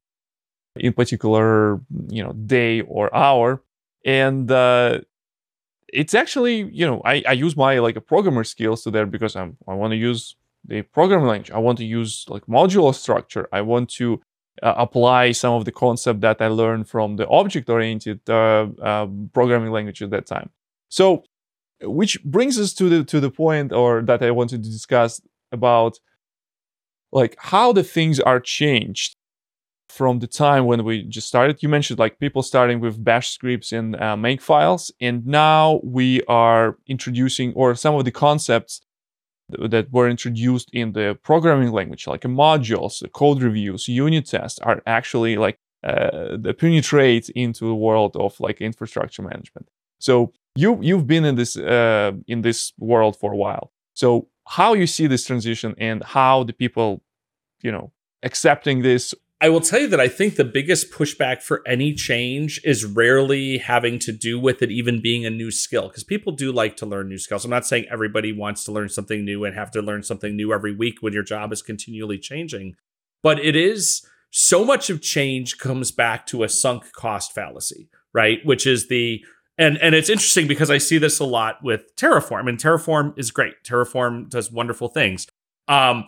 in 0.75 0.93
particular, 0.93 1.79
you 2.09 2.23
know, 2.23 2.33
day 2.33 2.81
or 2.81 3.13
hour. 3.15 3.61
And 4.05 4.51
uh, 4.51 5.01
it's 5.91 6.13
actually, 6.13 6.69
you 6.71 6.85
know, 6.85 7.01
I, 7.05 7.23
I 7.27 7.31
use 7.33 7.55
my 7.55 7.79
like 7.79 7.95
a 7.95 8.01
programmer 8.01 8.43
skills 8.43 8.83
to 8.83 8.91
there 8.91 9.05
because 9.05 9.35
I'm, 9.35 9.57
I 9.67 9.73
want 9.73 9.91
to 9.91 9.97
use 9.97 10.35
the 10.67 10.81
programming 10.81 11.27
language. 11.27 11.51
I 11.51 11.59
want 11.59 11.77
to 11.79 11.85
use 11.85 12.25
like 12.27 12.45
modular 12.47 12.93
structure. 12.93 13.47
I 13.51 13.61
want 13.61 13.89
to 13.91 14.21
uh, 14.61 14.73
apply 14.77 15.31
some 15.31 15.53
of 15.53 15.65
the 15.65 15.71
concept 15.71 16.21
that 16.21 16.41
I 16.41 16.47
learned 16.47 16.89
from 16.89 17.17
the 17.17 17.27
object-oriented 17.27 18.29
uh, 18.29 18.67
uh, 18.81 19.07
programming 19.33 19.71
language 19.71 20.01
at 20.01 20.09
that 20.11 20.25
time. 20.25 20.49
So, 20.89 21.23
which 21.81 22.23
brings 22.23 22.57
us 22.57 22.73
to 22.75 22.87
the 22.87 23.03
to 23.03 23.19
the 23.19 23.29
point, 23.29 23.73
or 23.73 24.01
that 24.03 24.23
I 24.23 24.31
wanted 24.31 24.63
to 24.63 24.69
discuss 24.69 25.21
about 25.51 25.99
like 27.11 27.35
how 27.37 27.73
the 27.73 27.83
things 27.83 28.19
are 28.19 28.39
changed 28.39 29.17
from 29.95 30.19
the 30.19 30.27
time 30.27 30.65
when 30.65 30.83
we 30.83 31.03
just 31.03 31.27
started. 31.27 31.63
You 31.63 31.69
mentioned 31.69 31.99
like 31.99 32.19
people 32.19 32.43
starting 32.43 32.79
with 32.79 33.03
bash 33.03 33.29
scripts 33.31 33.71
and 33.71 33.95
uh, 34.01 34.17
make 34.17 34.41
files, 34.41 34.91
and 34.99 35.25
now 35.25 35.79
we 35.83 36.21
are 36.23 36.77
introducing 36.87 37.53
or 37.53 37.75
some 37.75 37.95
of 37.95 38.03
the 38.05 38.11
concepts 38.11 38.81
that 39.49 39.91
were 39.91 40.09
introduced 40.09 40.69
in 40.73 40.93
the 40.93 41.17
programming 41.23 41.71
language, 41.71 42.07
like 42.07 42.21
modules, 42.21 43.03
code 43.13 43.41
reviews, 43.41 43.87
unit 43.87 44.25
tests, 44.25 44.59
are 44.59 44.81
actually 44.87 45.37
like 45.37 45.59
uh, 45.83 46.37
penetrate 46.57 47.29
into 47.29 47.65
the 47.67 47.75
world 47.75 48.15
of 48.15 48.39
like 48.39 48.59
infrastructure 48.59 49.21
management. 49.21 49.69
So 49.99 50.33
you 50.55 50.79
you've 50.81 51.07
been 51.07 51.25
in 51.25 51.35
this 51.35 51.55
uh, 51.57 52.13
in 52.27 52.41
this 52.41 52.73
world 52.77 53.17
for 53.17 53.31
a 53.31 53.37
while. 53.37 53.71
So 53.93 54.27
how 54.47 54.73
you 54.73 54.87
see 54.87 55.07
this 55.07 55.25
transition 55.25 55.75
and 55.77 56.03
how 56.03 56.43
the 56.43 56.53
people, 56.53 57.03
you 57.61 57.71
know, 57.71 57.91
accepting 58.23 58.81
this 58.81 59.13
I 59.41 59.49
will 59.49 59.59
tell 59.59 59.81
you 59.81 59.87
that 59.89 59.99
I 59.99 60.07
think 60.07 60.35
the 60.35 60.45
biggest 60.45 60.91
pushback 60.91 61.41
for 61.41 61.61
any 61.67 61.93
change 61.93 62.61
is 62.63 62.85
rarely 62.85 63.57
having 63.57 63.99
to 63.99 64.13
do 64.13 64.39
with 64.39 64.61
it 64.61 64.71
even 64.71 65.01
being 65.01 65.25
a 65.25 65.29
new 65.29 65.51
skill 65.51 65.89
because 65.89 66.05
people 66.05 66.31
do 66.31 66.53
like 66.53 66.77
to 66.77 66.85
learn 66.85 67.09
new 67.09 67.17
skills. 67.17 67.43
I'm 67.43 67.51
not 67.51 67.65
saying 67.65 67.85
everybody 67.91 68.31
wants 68.31 68.63
to 68.63 68.71
learn 68.71 68.87
something 68.87 69.25
new 69.25 69.43
and 69.43 69.53
have 69.53 69.71
to 69.71 69.81
learn 69.81 70.03
something 70.03 70.35
new 70.35 70.53
every 70.53 70.73
week 70.73 71.01
when 71.01 71.11
your 71.11 71.23
job 71.23 71.51
is 71.51 71.61
continually 71.61 72.17
changing, 72.17 72.75
but 73.21 73.37
it 73.39 73.57
is 73.57 74.07
so 74.31 74.63
much 74.63 74.89
of 74.89 75.01
change 75.01 75.57
comes 75.57 75.91
back 75.91 76.25
to 76.27 76.43
a 76.43 76.49
sunk 76.49 76.91
cost 76.93 77.33
fallacy, 77.33 77.89
right? 78.13 78.39
Which 78.45 78.65
is 78.65 78.87
the 78.87 79.23
and 79.57 79.77
and 79.77 79.95
it's 79.95 80.09
interesting 80.09 80.47
because 80.47 80.71
I 80.71 80.77
see 80.77 80.97
this 80.97 81.19
a 81.19 81.25
lot 81.25 81.63
with 81.63 81.95
Terraform 81.97 82.47
and 82.47 82.57
Terraform 82.57 83.17
is 83.17 83.31
great. 83.31 83.55
Terraform 83.65 84.29
does 84.29 84.51
wonderful 84.51 84.87
things. 84.87 85.27
Um, 85.67 86.05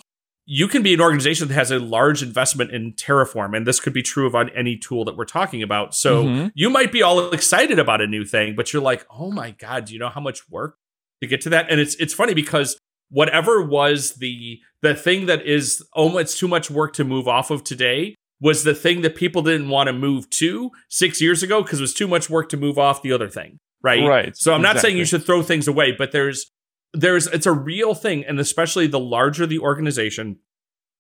you 0.50 0.70
can 0.70 0.82
be 0.82 0.94
an 0.94 1.02
organization 1.02 1.50
that 1.50 1.54
has 1.54 1.72
a 1.72 1.78
large 1.78 2.24
investment 2.24 2.72
in 2.72 2.94
Terraform, 2.94 3.56
and 3.56 3.68
this 3.68 3.82
could 3.82 3.92
be 3.92 4.02
true 4.02 4.26
of 4.26 4.34
on 4.34 4.50
any 4.52 4.78
tool 4.78 5.04
that 5.04 5.18
we're 5.18 5.26
talking 5.26 5.62
about. 5.62 5.94
So 5.94 6.24
mm-hmm. 6.24 6.48
you 6.56 6.70
might 6.70 6.94
be 6.94 7.04
all 7.04 7.32
excited 7.32 7.78
about 7.78 8.00
a 8.00 8.08
new 8.08 8.24
thing, 8.24 8.56
but 8.56 8.72
you're 8.72 8.82
like, 8.82 9.06
oh 9.12 9.30
my 9.30 9.52
God, 9.52 9.86
do 9.86 9.94
you 9.94 10.00
know 10.00 10.08
how 10.08 10.22
much 10.22 10.50
work 10.50 10.78
to 11.22 11.28
get 11.28 11.42
to 11.42 11.50
that? 11.50 11.70
And 11.70 11.82
it's 11.82 11.96
it's 11.96 12.14
funny 12.14 12.34
because 12.34 12.80
whatever 13.10 13.62
was 13.62 14.14
the 14.16 14.60
the 14.82 14.96
thing 14.96 15.26
that 15.26 15.46
is 15.46 15.86
oh 15.96 16.18
it's 16.18 16.38
too 16.38 16.48
much 16.48 16.72
work 16.72 16.94
to 16.94 17.04
move 17.04 17.28
off 17.28 17.52
of 17.52 17.64
today 17.64 18.16
was 18.40 18.64
the 18.64 18.76
thing 18.76 19.02
that 19.02 19.16
people 19.16 19.42
didn't 19.42 19.70
want 19.70 19.88
to 19.88 19.94
move 19.94 20.30
to 20.30 20.72
six 20.90 21.20
years 21.20 21.44
ago 21.44 21.62
because 21.62 21.80
it 21.80 21.84
was 21.84 21.94
too 21.94 22.08
much 22.08 22.30
work 22.30 22.48
to 22.50 22.58
move 22.58 22.78
off 22.78 23.02
the 23.02 23.12
other 23.12 23.28
thing. 23.28 23.58
Right. 23.84 24.06
Right. 24.06 24.38
So 24.38 24.54
I'm 24.54 24.62
exactly. 24.62 24.76
not 24.76 24.82
saying 24.82 24.98
you 24.98 25.06
should 25.06 25.26
throw 25.26 25.42
things 25.42 25.68
away, 25.68 25.92
but 25.92 26.12
there's 26.12 26.50
there's 26.94 27.28
it's 27.28 27.46
a 27.46 27.52
real 27.52 27.94
thing 27.94 28.24
and 28.26 28.40
especially 28.40 28.88
the 28.88 29.00
larger 29.00 29.46
the 29.46 29.60
organization 29.60 30.40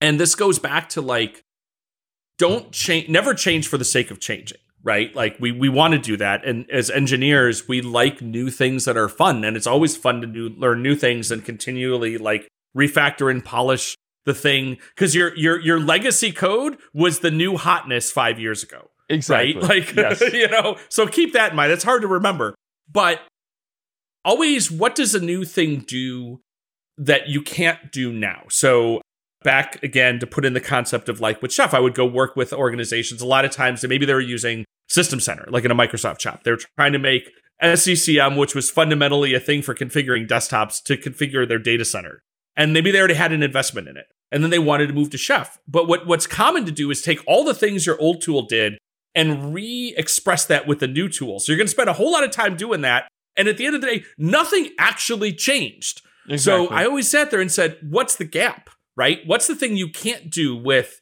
and 0.01 0.19
this 0.19 0.35
goes 0.35 0.59
back 0.59 0.89
to 0.89 1.01
like 1.01 1.43
don't 2.37 2.71
change 2.71 3.09
never 3.09 3.33
change 3.33 3.67
for 3.67 3.77
the 3.77 3.85
sake 3.85 4.11
of 4.11 4.19
changing 4.19 4.57
right? 4.83 5.13
Like 5.15 5.37
we 5.39 5.51
we 5.51 5.67
want 5.69 5.93
to 5.93 5.99
do 5.99 6.15
that 6.17 6.45
and 6.45 6.69
as 6.71 6.89
engineers 6.89 7.67
we 7.67 7.81
like 7.81 8.21
new 8.21 8.49
things 8.49 8.85
that 8.85 8.95
are 8.95 9.09
fun 9.09 9.43
and 9.43 9.57
it's 9.57 9.67
always 9.67 9.97
fun 9.97 10.21
to 10.21 10.27
do, 10.27 10.49
learn 10.49 10.81
new 10.81 10.95
things 10.95 11.29
and 11.29 11.43
continually 11.43 12.17
like 12.17 12.47
refactor 12.75 13.29
and 13.29 13.43
polish 13.43 13.97
the 14.25 14.33
thing 14.33 14.77
because 14.95 15.13
your 15.13 15.35
your 15.35 15.59
your 15.59 15.79
legacy 15.79 16.31
code 16.31 16.77
was 16.93 17.19
the 17.19 17.31
new 17.31 17.57
hotness 17.57 18.11
five 18.11 18.39
years 18.39 18.63
ago 18.63 18.89
exactly. 19.09 19.55
Right 19.55 19.63
like 19.63 19.95
yes. 19.95 20.21
you 20.33 20.47
know 20.47 20.77
so 20.89 21.05
keep 21.05 21.33
that 21.33 21.51
in 21.51 21.57
mind. 21.57 21.71
It's 21.71 21.83
hard 21.83 22.01
to 22.03 22.07
remember 22.07 22.55
but 22.91 23.19
always 24.27 24.69
what 24.69 24.93
does 24.93 25.15
a 25.15 25.21
new 25.21 25.45
thing 25.45 25.79
do 25.87 26.41
that 26.97 27.29
you 27.29 27.41
can't 27.41 27.91
do 27.91 28.11
now. 28.11 28.43
So 28.49 29.01
back 29.43 29.81
again 29.81 30.19
to 30.19 30.27
put 30.27 30.43
in 30.43 30.53
the 30.53 30.59
concept 30.59 31.07
of 31.07 31.21
like 31.21 31.41
with 31.41 31.53
Chef, 31.53 31.73
I 31.73 31.79
would 31.79 31.95
go 31.95 32.05
work 32.05 32.35
with 32.35 32.51
organizations. 32.51 33.21
A 33.21 33.25
lot 33.25 33.45
of 33.45 33.51
times 33.51 33.83
maybe 33.87 34.05
they 34.05 34.13
were 34.13 34.19
using 34.19 34.65
System 34.89 35.21
Center, 35.21 35.45
like 35.49 35.63
in 35.63 35.71
a 35.71 35.75
Microsoft 35.75 36.19
shop. 36.19 36.43
They're 36.43 36.57
trying 36.57 36.91
to 36.91 36.99
make 36.99 37.31
SCCM, 37.63 38.37
which 38.37 38.53
was 38.53 38.69
fundamentally 38.69 39.33
a 39.33 39.39
thing 39.39 39.61
for 39.61 39.73
configuring 39.73 40.27
desktops 40.27 40.83
to 40.83 40.97
configure 40.97 41.47
their 41.47 41.59
data 41.59 41.85
center. 41.85 42.19
And 42.57 42.73
maybe 42.73 42.91
they 42.91 42.99
already 42.99 43.13
had 43.13 43.31
an 43.31 43.43
investment 43.43 43.87
in 43.87 43.95
it. 43.95 44.07
And 44.29 44.43
then 44.43 44.49
they 44.49 44.59
wanted 44.59 44.87
to 44.87 44.93
move 44.93 45.09
to 45.11 45.17
Chef. 45.17 45.57
But 45.69 45.87
what, 45.87 46.05
what's 46.05 46.27
common 46.27 46.65
to 46.65 46.71
do 46.71 46.91
is 46.91 47.01
take 47.01 47.21
all 47.25 47.45
the 47.45 47.53
things 47.53 47.85
your 47.85 47.99
old 48.01 48.21
tool 48.21 48.41
did 48.41 48.77
and 49.15 49.53
re-express 49.53 50.45
that 50.45 50.67
with 50.67 50.79
the 50.79 50.87
new 50.87 51.07
tool. 51.07 51.39
So 51.39 51.51
you're 51.51 51.57
going 51.57 51.67
to 51.67 51.71
spend 51.71 51.89
a 51.89 51.93
whole 51.93 52.11
lot 52.11 52.25
of 52.25 52.31
time 52.31 52.57
doing 52.57 52.81
that 52.81 53.07
and 53.37 53.47
at 53.47 53.57
the 53.57 53.65
end 53.65 53.75
of 53.75 53.81
the 53.81 53.87
day, 53.87 54.03
nothing 54.17 54.71
actually 54.79 55.31
changed. 55.31 56.01
Exactly. 56.27 56.67
So 56.67 56.73
I 56.73 56.85
always 56.85 57.09
sat 57.09 57.31
there 57.31 57.39
and 57.39 57.51
said, 57.51 57.77
what's 57.81 58.15
the 58.15 58.25
gap, 58.25 58.69
right? 58.95 59.19
What's 59.25 59.47
the 59.47 59.55
thing 59.55 59.77
you 59.77 59.89
can't 59.89 60.29
do 60.29 60.55
with 60.55 61.01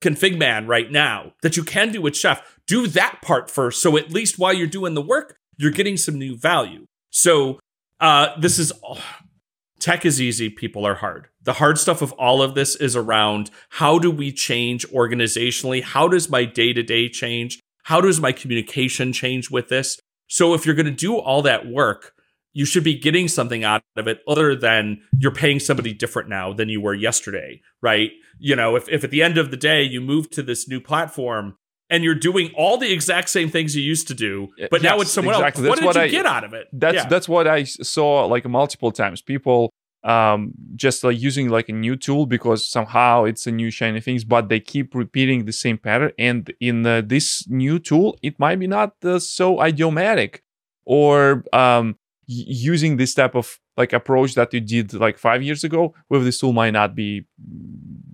config 0.00 0.38
man 0.38 0.66
right 0.66 0.90
now 0.90 1.32
that 1.42 1.56
you 1.56 1.64
can 1.64 1.90
do 1.90 2.00
with 2.00 2.16
chef? 2.16 2.58
Do 2.66 2.86
that 2.88 3.20
part 3.22 3.50
first. 3.50 3.82
So 3.82 3.96
at 3.96 4.12
least 4.12 4.38
while 4.38 4.52
you're 4.52 4.66
doing 4.66 4.94
the 4.94 5.02
work, 5.02 5.38
you're 5.56 5.72
getting 5.72 5.96
some 5.96 6.18
new 6.18 6.36
value. 6.36 6.86
So 7.10 7.58
uh, 8.00 8.38
this 8.38 8.58
is 8.58 8.72
oh, 8.84 9.02
tech 9.80 10.06
is 10.06 10.20
easy, 10.20 10.48
people 10.48 10.86
are 10.86 10.94
hard. 10.94 11.28
The 11.42 11.54
hard 11.54 11.76
stuff 11.76 12.02
of 12.02 12.12
all 12.12 12.40
of 12.40 12.54
this 12.54 12.76
is 12.76 12.94
around 12.94 13.50
how 13.70 13.98
do 13.98 14.10
we 14.10 14.30
change 14.30 14.86
organizationally? 14.88 15.82
How 15.82 16.06
does 16.06 16.30
my 16.30 16.44
day 16.44 16.72
to 16.72 16.84
day 16.84 17.08
change? 17.08 17.58
How 17.84 18.00
does 18.00 18.20
my 18.20 18.30
communication 18.30 19.12
change 19.12 19.50
with 19.50 19.68
this? 19.68 19.98
So 20.32 20.54
if 20.54 20.64
you're 20.64 20.74
going 20.74 20.86
to 20.86 20.90
do 20.90 21.18
all 21.18 21.42
that 21.42 21.66
work, 21.66 22.14
you 22.54 22.64
should 22.64 22.84
be 22.84 22.98
getting 22.98 23.28
something 23.28 23.64
out 23.64 23.82
of 23.98 24.08
it 24.08 24.20
other 24.26 24.56
than 24.56 25.02
you're 25.18 25.30
paying 25.30 25.60
somebody 25.60 25.92
different 25.92 26.30
now 26.30 26.54
than 26.54 26.70
you 26.70 26.80
were 26.80 26.94
yesterday, 26.94 27.60
right? 27.82 28.12
You 28.38 28.56
know, 28.56 28.74
if, 28.74 28.88
if 28.88 29.04
at 29.04 29.10
the 29.10 29.22
end 29.22 29.36
of 29.36 29.50
the 29.50 29.58
day 29.58 29.82
you 29.82 30.00
move 30.00 30.30
to 30.30 30.42
this 30.42 30.66
new 30.66 30.80
platform 30.80 31.58
and 31.90 32.02
you're 32.02 32.14
doing 32.14 32.50
all 32.56 32.78
the 32.78 32.90
exact 32.90 33.28
same 33.28 33.50
things 33.50 33.76
you 33.76 33.82
used 33.82 34.08
to 34.08 34.14
do, 34.14 34.48
but 34.70 34.82
yes, 34.82 34.90
now 34.90 35.00
it's 35.02 35.12
someone 35.12 35.34
exactly. 35.34 35.68
else. 35.68 35.68
What 35.68 35.78
did 35.80 35.84
what 35.84 35.96
you 35.96 36.00
I, 36.00 36.08
get 36.08 36.24
out 36.24 36.44
of 36.44 36.54
it? 36.54 36.66
That's 36.72 36.94
yeah. 36.94 37.08
that's 37.08 37.28
what 37.28 37.46
I 37.46 37.64
saw 37.64 38.24
like 38.24 38.46
multiple 38.46 38.90
times. 38.90 39.20
People 39.20 39.70
um, 40.04 40.52
just 40.74 41.04
like 41.04 41.20
using 41.20 41.48
like 41.48 41.68
a 41.68 41.72
new 41.72 41.96
tool 41.96 42.26
because 42.26 42.66
somehow 42.66 43.24
it's 43.24 43.46
a 43.46 43.52
new 43.52 43.70
shiny 43.70 44.00
things, 44.00 44.24
but 44.24 44.48
they 44.48 44.60
keep 44.60 44.94
repeating 44.94 45.44
the 45.44 45.52
same 45.52 45.78
pattern. 45.78 46.12
And 46.18 46.52
in 46.60 46.84
uh, 46.86 47.02
this 47.04 47.46
new 47.48 47.78
tool, 47.78 48.18
it 48.22 48.38
might 48.38 48.58
be 48.58 48.66
not 48.66 48.94
uh, 49.04 49.18
so 49.18 49.62
idiomatic 49.62 50.42
or 50.84 51.44
um, 51.52 51.96
y- 52.28 52.44
using 52.46 52.96
this 52.96 53.14
type 53.14 53.34
of 53.34 53.58
like 53.76 53.92
approach 53.92 54.34
that 54.34 54.52
you 54.52 54.60
did 54.60 54.92
like 54.94 55.18
five 55.18 55.42
years 55.42 55.64
ago 55.64 55.94
with 56.10 56.24
this 56.24 56.38
tool 56.38 56.52
might 56.52 56.72
not 56.72 56.94
be 56.94 57.24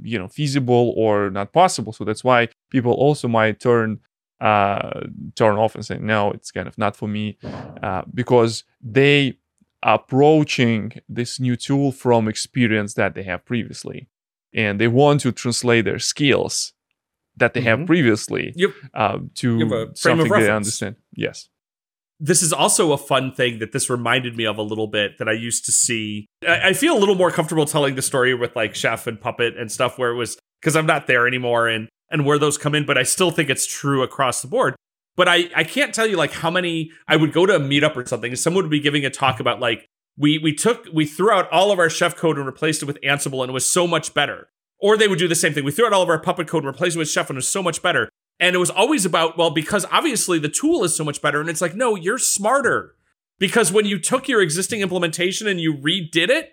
you 0.03 0.19
know 0.19 0.29
feasible 0.29 0.95
or 0.97 1.31
not 1.31 1.53
possible. 1.53 1.93
So 1.93 2.05
that's 2.05 2.25
why 2.25 2.49
people 2.71 2.93
also 2.93 3.29
might 3.29 3.61
turn 3.61 4.01
uh 4.41 5.01
turn 5.35 5.57
off 5.57 5.75
and 5.75 5.85
say 5.85 5.99
no 5.99 6.31
it's 6.31 6.53
kind 6.53 6.69
of 6.69 6.79
not 6.79 6.95
for 6.95 7.09
me 7.09 7.37
uh, 7.83 8.03
because 8.15 8.63
they 8.81 9.37
approaching 9.83 10.93
this 11.09 11.39
new 11.39 11.57
tool 11.57 11.93
from 11.93 12.29
experience 12.29 12.95
that 12.95 13.15
they 13.15 13.23
have 13.23 13.45
previously 13.45 14.09
and 14.53 14.81
they 14.81 14.89
want 14.89 15.21
to 15.21 15.31
translate 15.31 15.85
their 15.85 15.99
skills 15.99 16.73
that 17.37 17.55
they 17.55 17.61
mm-hmm. 17.61 17.81
have 17.81 17.87
previously 17.87 18.53
yep. 18.57 18.71
uh, 18.95 19.19
to 19.35 19.91
something 19.95 20.29
they 20.29 20.51
understand 20.51 20.97
yes 21.15 21.49
this 22.21 22.43
is 22.43 22.53
also 22.53 22.93
a 22.93 22.99
fun 22.99 23.33
thing 23.33 23.59
that 23.61 23.73
this 23.73 23.89
reminded 23.89 24.37
me 24.37 24.45
of 24.45 24.59
a 24.59 24.63
little 24.63 24.89
bit 24.89 25.19
that 25.19 25.29
I 25.29 25.33
used 25.33 25.65
to 25.67 25.73
see. 25.73 26.27
I, 26.47 26.69
I 26.69 26.73
feel 26.73 26.97
a 26.97 26.99
little 26.99 27.15
more 27.15 27.31
comfortable 27.31 27.65
telling 27.65 27.95
the 27.95 28.03
story 28.03 28.35
with 28.35 28.57
like 28.57 28.75
Chef 28.75 29.07
and 29.07 29.21
Puppet 29.21 29.57
and 29.57 29.71
stuff 29.71 29.99
where 29.99 30.11
it 30.11 30.17
was 30.17 30.37
because 30.61 30.75
I'm 30.75 30.87
not 30.87 31.07
there 31.07 31.27
anymore 31.27 31.69
and 31.69 31.89
and 32.11 32.25
where 32.25 32.39
those 32.39 32.57
come 32.59 32.75
in, 32.75 32.87
but 32.87 32.97
I 32.97 33.03
still 33.03 33.31
think 33.31 33.51
it's 33.51 33.67
true 33.67 34.03
across 34.03 34.43
the 34.43 34.49
board. 34.49 34.75
But 35.19 35.27
I, 35.27 35.51
I 35.57 35.65
can't 35.65 35.93
tell 35.93 36.07
you 36.07 36.17
like 36.17 36.31
how 36.31 36.49
many 36.49 36.93
I 37.09 37.17
would 37.17 37.33
go 37.33 37.45
to 37.45 37.57
a 37.57 37.59
meetup 37.59 37.97
or 37.97 38.07
something 38.07 38.31
and 38.31 38.39
someone 38.39 38.63
would 38.63 38.71
be 38.71 38.79
giving 38.79 39.05
a 39.05 39.11
talk 39.11 39.41
about 39.41 39.59
like 39.59 39.89
we 40.17 40.39
we 40.39 40.55
took 40.55 40.87
we 40.93 41.07
threw 41.07 41.33
out 41.33 41.51
all 41.51 41.73
of 41.73 41.81
our 41.81 41.91
chef 41.91 42.15
code 42.15 42.37
and 42.37 42.47
replaced 42.47 42.83
it 42.83 42.87
with 42.87 43.01
Ansible 43.03 43.43
and 43.43 43.51
it 43.51 43.53
was 43.53 43.69
so 43.69 43.89
much 43.89 44.15
better. 44.15 44.49
Or 44.79 44.97
they 44.97 45.09
would 45.09 45.19
do 45.19 45.27
the 45.27 45.35
same 45.35 45.53
thing. 45.53 45.65
We 45.65 45.73
threw 45.73 45.87
out 45.87 45.93
all 45.93 46.03
of 46.03 46.09
our 46.09 46.21
puppet 46.21 46.47
code 46.47 46.63
and 46.63 46.73
replaced 46.73 46.95
it 46.95 47.01
with 47.01 47.09
chef 47.09 47.29
and 47.29 47.37
it 47.37 47.39
was 47.39 47.49
so 47.49 47.65
much 47.65 47.83
better. 47.83 48.09
And 48.39 48.55
it 48.55 48.61
was 48.61 48.71
always 48.71 49.05
about, 49.05 49.37
well, 49.37 49.51
because 49.51 49.85
obviously 49.91 50.39
the 50.39 50.49
tool 50.49 50.85
is 50.85 50.97
so 50.97 51.03
much 51.03 51.21
better. 51.21 51.41
And 51.41 51.51
it's 51.51 51.61
like, 51.61 51.75
no, 51.75 51.97
you're 51.97 52.19
smarter. 52.19 52.95
Because 53.41 53.73
when 53.73 53.87
you 53.87 53.99
took 53.99 54.29
your 54.29 54.41
existing 54.41 54.83
implementation 54.83 55.49
and 55.49 55.61
you 55.61 55.75
redid 55.75 56.29
it, 56.29 56.53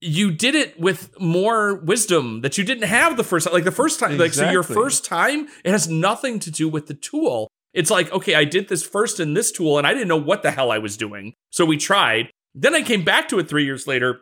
you 0.00 0.32
did 0.32 0.56
it 0.56 0.78
with 0.80 1.18
more 1.20 1.76
wisdom 1.76 2.40
that 2.40 2.58
you 2.58 2.64
didn't 2.64 2.88
have 2.88 3.16
the 3.16 3.22
first 3.22 3.46
time. 3.46 3.54
Like 3.54 3.62
the 3.62 3.70
first 3.70 4.00
time, 4.00 4.20
exactly. 4.20 4.26
like 4.26 4.34
so 4.34 4.50
your 4.50 4.62
first 4.64 5.04
time, 5.04 5.46
it 5.64 5.70
has 5.70 5.88
nothing 5.88 6.40
to 6.40 6.50
do 6.50 6.68
with 6.68 6.88
the 6.88 6.94
tool. 6.94 7.48
It's 7.76 7.90
like, 7.90 8.10
okay, 8.10 8.34
I 8.34 8.44
did 8.44 8.68
this 8.68 8.82
first 8.82 9.20
in 9.20 9.34
this 9.34 9.52
tool 9.52 9.76
and 9.76 9.86
I 9.86 9.92
didn't 9.92 10.08
know 10.08 10.16
what 10.16 10.42
the 10.42 10.50
hell 10.50 10.72
I 10.72 10.78
was 10.78 10.96
doing. 10.96 11.34
So 11.50 11.66
we 11.66 11.76
tried. 11.76 12.30
Then 12.54 12.74
I 12.74 12.80
came 12.80 13.04
back 13.04 13.28
to 13.28 13.38
it 13.38 13.50
three 13.50 13.66
years 13.66 13.86
later 13.86 14.18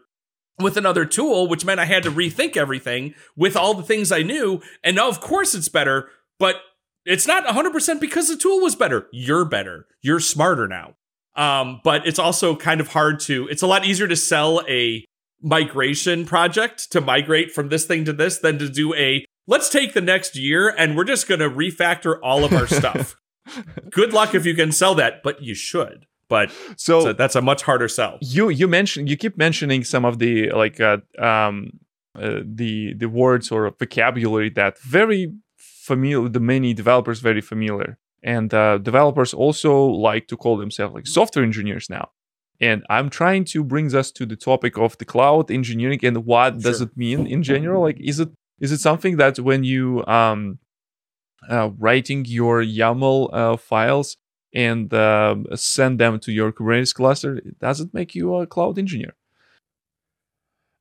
with 0.59 0.77
another 0.77 1.05
tool, 1.05 1.47
which 1.47 1.65
meant 1.65 1.79
I 1.79 1.85
had 1.85 2.03
to 2.03 2.11
rethink 2.11 2.57
everything 2.57 3.15
with 3.37 3.57
all 3.57 3.75
the 3.75 3.85
things 3.85 4.11
I 4.11 4.23
knew. 4.23 4.61
And 4.83 4.97
now, 4.97 5.09
of 5.09 5.21
course, 5.21 5.55
it's 5.55 5.69
better, 5.69 6.09
but 6.41 6.57
it's 7.07 7.29
not 7.29 7.45
100% 7.45 8.01
because 8.01 8.29
the 8.29 8.37
tool 8.37 8.61
was 8.61 8.75
better. 8.75 9.07
You're 9.13 9.45
better. 9.45 9.87
You're 10.03 10.21
smarter 10.21 10.67
now. 10.67 10.95
Um, 11.37 11.81
but 11.85 12.07
it's 12.09 12.19
also 12.19 12.57
kind 12.57 12.81
of 12.81 12.89
hard 12.89 13.21
to, 13.21 13.47
it's 13.49 13.63
a 13.63 13.69
lot 13.69 13.85
easier 13.87 14.09
to 14.09 14.17
sell 14.17 14.63
a 14.69 15.05
migration 15.41 16.27
project 16.27 16.91
to 16.91 17.01
migrate 17.01 17.53
from 17.53 17.69
this 17.69 17.85
thing 17.85 18.05
to 18.07 18.13
this 18.13 18.39
than 18.39 18.59
to 18.59 18.69
do 18.69 18.95
a 18.95 19.25
let's 19.47 19.69
take 19.69 19.93
the 19.93 20.01
next 20.01 20.37
year 20.37 20.75
and 20.77 20.97
we're 20.97 21.05
just 21.05 21.29
going 21.29 21.41
to 21.41 21.51
refactor 21.51 22.19
all 22.21 22.45
of 22.45 22.53
our 22.53 22.67
stuff. 22.67 23.17
Good 23.91 24.13
luck 24.13 24.35
if 24.35 24.47
you 24.47 24.55
can 24.55 24.73
sell 24.73 24.95
that, 24.97 25.23
but 25.23 25.43
you 25.43 25.55
should. 25.55 26.07
But 26.29 26.51
so, 26.77 27.01
so, 27.01 27.13
that's 27.13 27.37
a 27.37 27.43
much 27.43 27.63
harder 27.63 27.89
sell. 27.89 28.19
You 28.21 28.49
you 28.49 28.67
mentioned 28.67 29.09
you 29.11 29.17
keep 29.17 29.37
mentioning 29.37 29.85
some 29.85 30.05
of 30.05 30.19
the 30.19 30.51
like 30.51 30.81
uh, 30.81 30.99
um 31.19 31.79
uh, 32.19 32.41
the 32.45 32.95
the 32.95 33.09
words 33.09 33.51
or 33.51 33.71
vocabulary 33.79 34.49
that 34.51 34.79
very 34.79 35.33
familiar 35.59 36.29
the 36.29 36.41
many 36.41 36.73
developers 36.73 37.21
very 37.21 37.41
familiar 37.41 37.99
and 38.23 38.55
uh, 38.55 38.79
developers 38.79 39.35
also 39.35 39.85
like 39.85 40.29
to 40.29 40.37
call 40.37 40.57
themselves 40.57 40.95
like 40.95 41.07
software 41.07 41.45
engineers 41.45 41.91
now 41.91 42.09
and 42.61 42.85
i'm 42.89 43.11
trying 43.11 43.45
to 43.45 43.63
bring 43.63 43.95
us 43.95 44.11
to 44.11 44.25
the 44.25 44.37
topic 44.37 44.79
of 44.79 44.97
the 44.99 45.05
cloud 45.05 45.51
engineering 45.51 45.99
and 46.05 46.25
what 46.25 46.55
sure. 46.55 46.61
does 46.63 46.81
it 46.81 46.97
mean 46.97 47.27
in 47.27 47.43
general 47.43 47.83
like 47.83 47.99
is 48.01 48.19
it 48.19 48.31
is 48.61 48.73
it 48.73 48.79
something 48.79 49.17
that 49.17 49.39
when 49.41 49.63
you 49.65 50.07
um 50.07 50.59
writing 51.79 52.25
your 52.25 52.63
YAML 52.63 53.29
uh, 53.33 53.57
files 53.57 54.17
and 54.55 54.93
uh, 54.95 55.37
send 55.55 55.99
them 55.99 56.21
to 56.21 56.33
your 56.33 56.53
Kubernetes 56.53 56.95
cluster, 56.95 57.37
it 57.37 57.59
doesn't 57.59 57.93
make 57.93 58.15
you 58.15 58.35
a 58.37 58.47
cloud 58.47 58.79
engineer? 58.79 59.15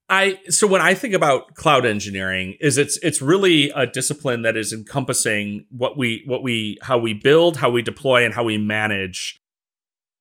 I 0.10 0.40
so 0.50 0.68
when 0.68 0.82
I 0.82 0.94
think 0.94 1.14
about 1.14 1.56
cloud 1.56 1.86
engineering 1.86 2.58
is 2.60 2.78
it's 2.78 2.98
it's 2.98 3.22
really 3.22 3.72
a 3.72 3.88
discipline 3.88 4.42
that 4.44 4.58
is 4.58 4.74
encompassing 4.74 5.66
what 5.72 5.98
we 5.98 6.24
what 6.26 6.44
we 6.44 6.78
how 6.82 6.98
we 6.98 7.14
build, 7.14 7.58
how 7.58 7.70
we 7.70 7.82
deploy 7.82 8.26
and 8.26 8.34
how 8.34 8.44
we 8.44 8.58
manage 8.58 9.40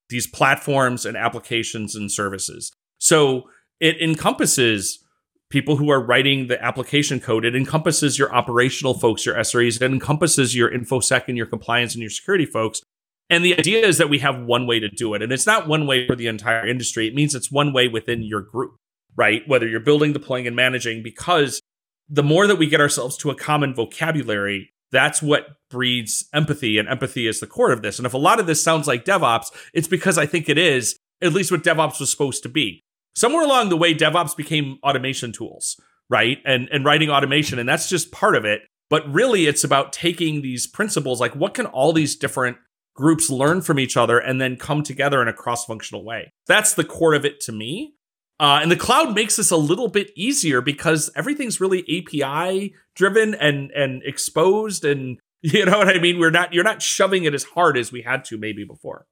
these 0.08 0.26
platforms 0.26 1.04
and 1.04 1.16
applications 1.16 1.94
and 1.94 2.10
services. 2.10 2.72
So 2.98 3.44
it 3.80 4.00
encompasses 4.00 5.04
people 5.52 5.76
who 5.76 5.90
are 5.90 6.00
writing 6.00 6.48
the 6.48 6.60
application 6.64 7.20
code. 7.20 7.44
It 7.44 7.54
encompasses 7.54 8.18
your 8.18 8.34
operational 8.34 8.94
folks, 8.94 9.26
your 9.26 9.36
SREs. 9.36 9.76
It 9.76 9.82
encompasses 9.82 10.56
your 10.56 10.70
infosec 10.70 11.28
and 11.28 11.36
your 11.36 11.46
compliance 11.46 11.94
and 11.94 12.00
your 12.00 12.10
security 12.10 12.46
folks. 12.46 12.80
And 13.28 13.44
the 13.44 13.56
idea 13.56 13.86
is 13.86 13.98
that 13.98 14.08
we 14.08 14.18
have 14.20 14.42
one 14.42 14.66
way 14.66 14.80
to 14.80 14.88
do 14.88 15.12
it. 15.14 15.22
And 15.22 15.30
it's 15.30 15.46
not 15.46 15.68
one 15.68 15.86
way 15.86 16.06
for 16.06 16.16
the 16.16 16.26
entire 16.26 16.66
industry. 16.66 17.06
It 17.06 17.14
means 17.14 17.34
it's 17.34 17.52
one 17.52 17.72
way 17.72 17.86
within 17.86 18.22
your 18.22 18.40
group, 18.40 18.76
right? 19.14 19.42
Whether 19.46 19.68
you're 19.68 19.80
building, 19.80 20.14
deploying, 20.14 20.46
and 20.46 20.56
managing, 20.56 21.02
because 21.02 21.60
the 22.08 22.22
more 22.22 22.46
that 22.46 22.56
we 22.56 22.66
get 22.66 22.80
ourselves 22.80 23.16
to 23.18 23.30
a 23.30 23.34
common 23.34 23.74
vocabulary, 23.74 24.70
that's 24.90 25.22
what 25.22 25.48
breeds 25.70 26.28
empathy. 26.32 26.78
And 26.78 26.88
empathy 26.88 27.26
is 27.26 27.40
the 27.40 27.46
core 27.46 27.72
of 27.72 27.82
this. 27.82 27.98
And 27.98 28.06
if 28.06 28.14
a 28.14 28.18
lot 28.18 28.40
of 28.40 28.46
this 28.46 28.62
sounds 28.62 28.86
like 28.86 29.04
DevOps, 29.04 29.48
it's 29.74 29.88
because 29.88 30.16
I 30.16 30.24
think 30.24 30.48
it 30.48 30.58
is 30.58 30.96
at 31.20 31.34
least 31.34 31.52
what 31.52 31.62
DevOps 31.62 32.00
was 32.00 32.10
supposed 32.10 32.42
to 32.42 32.48
be 32.48 32.82
somewhere 33.14 33.44
along 33.44 33.68
the 33.68 33.76
way 33.76 33.94
devops 33.94 34.36
became 34.36 34.78
automation 34.82 35.32
tools 35.32 35.76
right? 36.12 36.38
And 36.44 36.68
and 36.70 36.84
writing 36.84 37.10
automation 37.10 37.58
and 37.58 37.68
that's 37.68 37.88
just 37.88 38.12
part 38.12 38.36
of 38.36 38.44
it. 38.44 38.62
But 38.90 39.10
really 39.10 39.46
it's 39.46 39.64
about 39.64 39.92
taking 39.92 40.42
these 40.42 40.66
principles 40.66 41.20
like 41.20 41.34
what 41.34 41.54
can 41.54 41.66
all 41.66 41.92
these 41.92 42.14
different 42.14 42.58
groups 42.94 43.30
learn 43.30 43.62
from 43.62 43.78
each 43.78 43.96
other 43.96 44.18
and 44.18 44.38
then 44.38 44.56
come 44.56 44.82
together 44.82 45.22
in 45.22 45.28
a 45.28 45.32
cross 45.32 45.64
functional 45.64 46.04
way? 46.04 46.30
That's 46.46 46.74
the 46.74 46.84
core 46.84 47.14
of 47.14 47.24
it 47.24 47.40
to 47.40 47.52
me. 47.52 47.94
Uh, 48.38 48.58
and 48.60 48.70
the 48.70 48.76
cloud 48.76 49.14
makes 49.14 49.36
this 49.36 49.50
a 49.50 49.56
little 49.56 49.88
bit 49.88 50.10
easier 50.14 50.60
because 50.60 51.10
everything's 51.16 51.60
really 51.60 51.80
api 51.82 52.74
driven 52.94 53.34
and 53.34 53.70
and 53.70 54.02
exposed 54.04 54.84
and 54.84 55.18
you 55.40 55.64
know 55.64 55.78
what 55.78 55.88
i 55.88 55.98
mean? 55.98 56.18
We're 56.18 56.30
not 56.30 56.52
you're 56.52 56.62
not 56.62 56.82
shoving 56.82 57.24
it 57.24 57.34
as 57.34 57.44
hard 57.44 57.78
as 57.78 57.90
we 57.90 58.02
had 58.02 58.24
to 58.26 58.36
maybe 58.36 58.64
before 58.64 59.06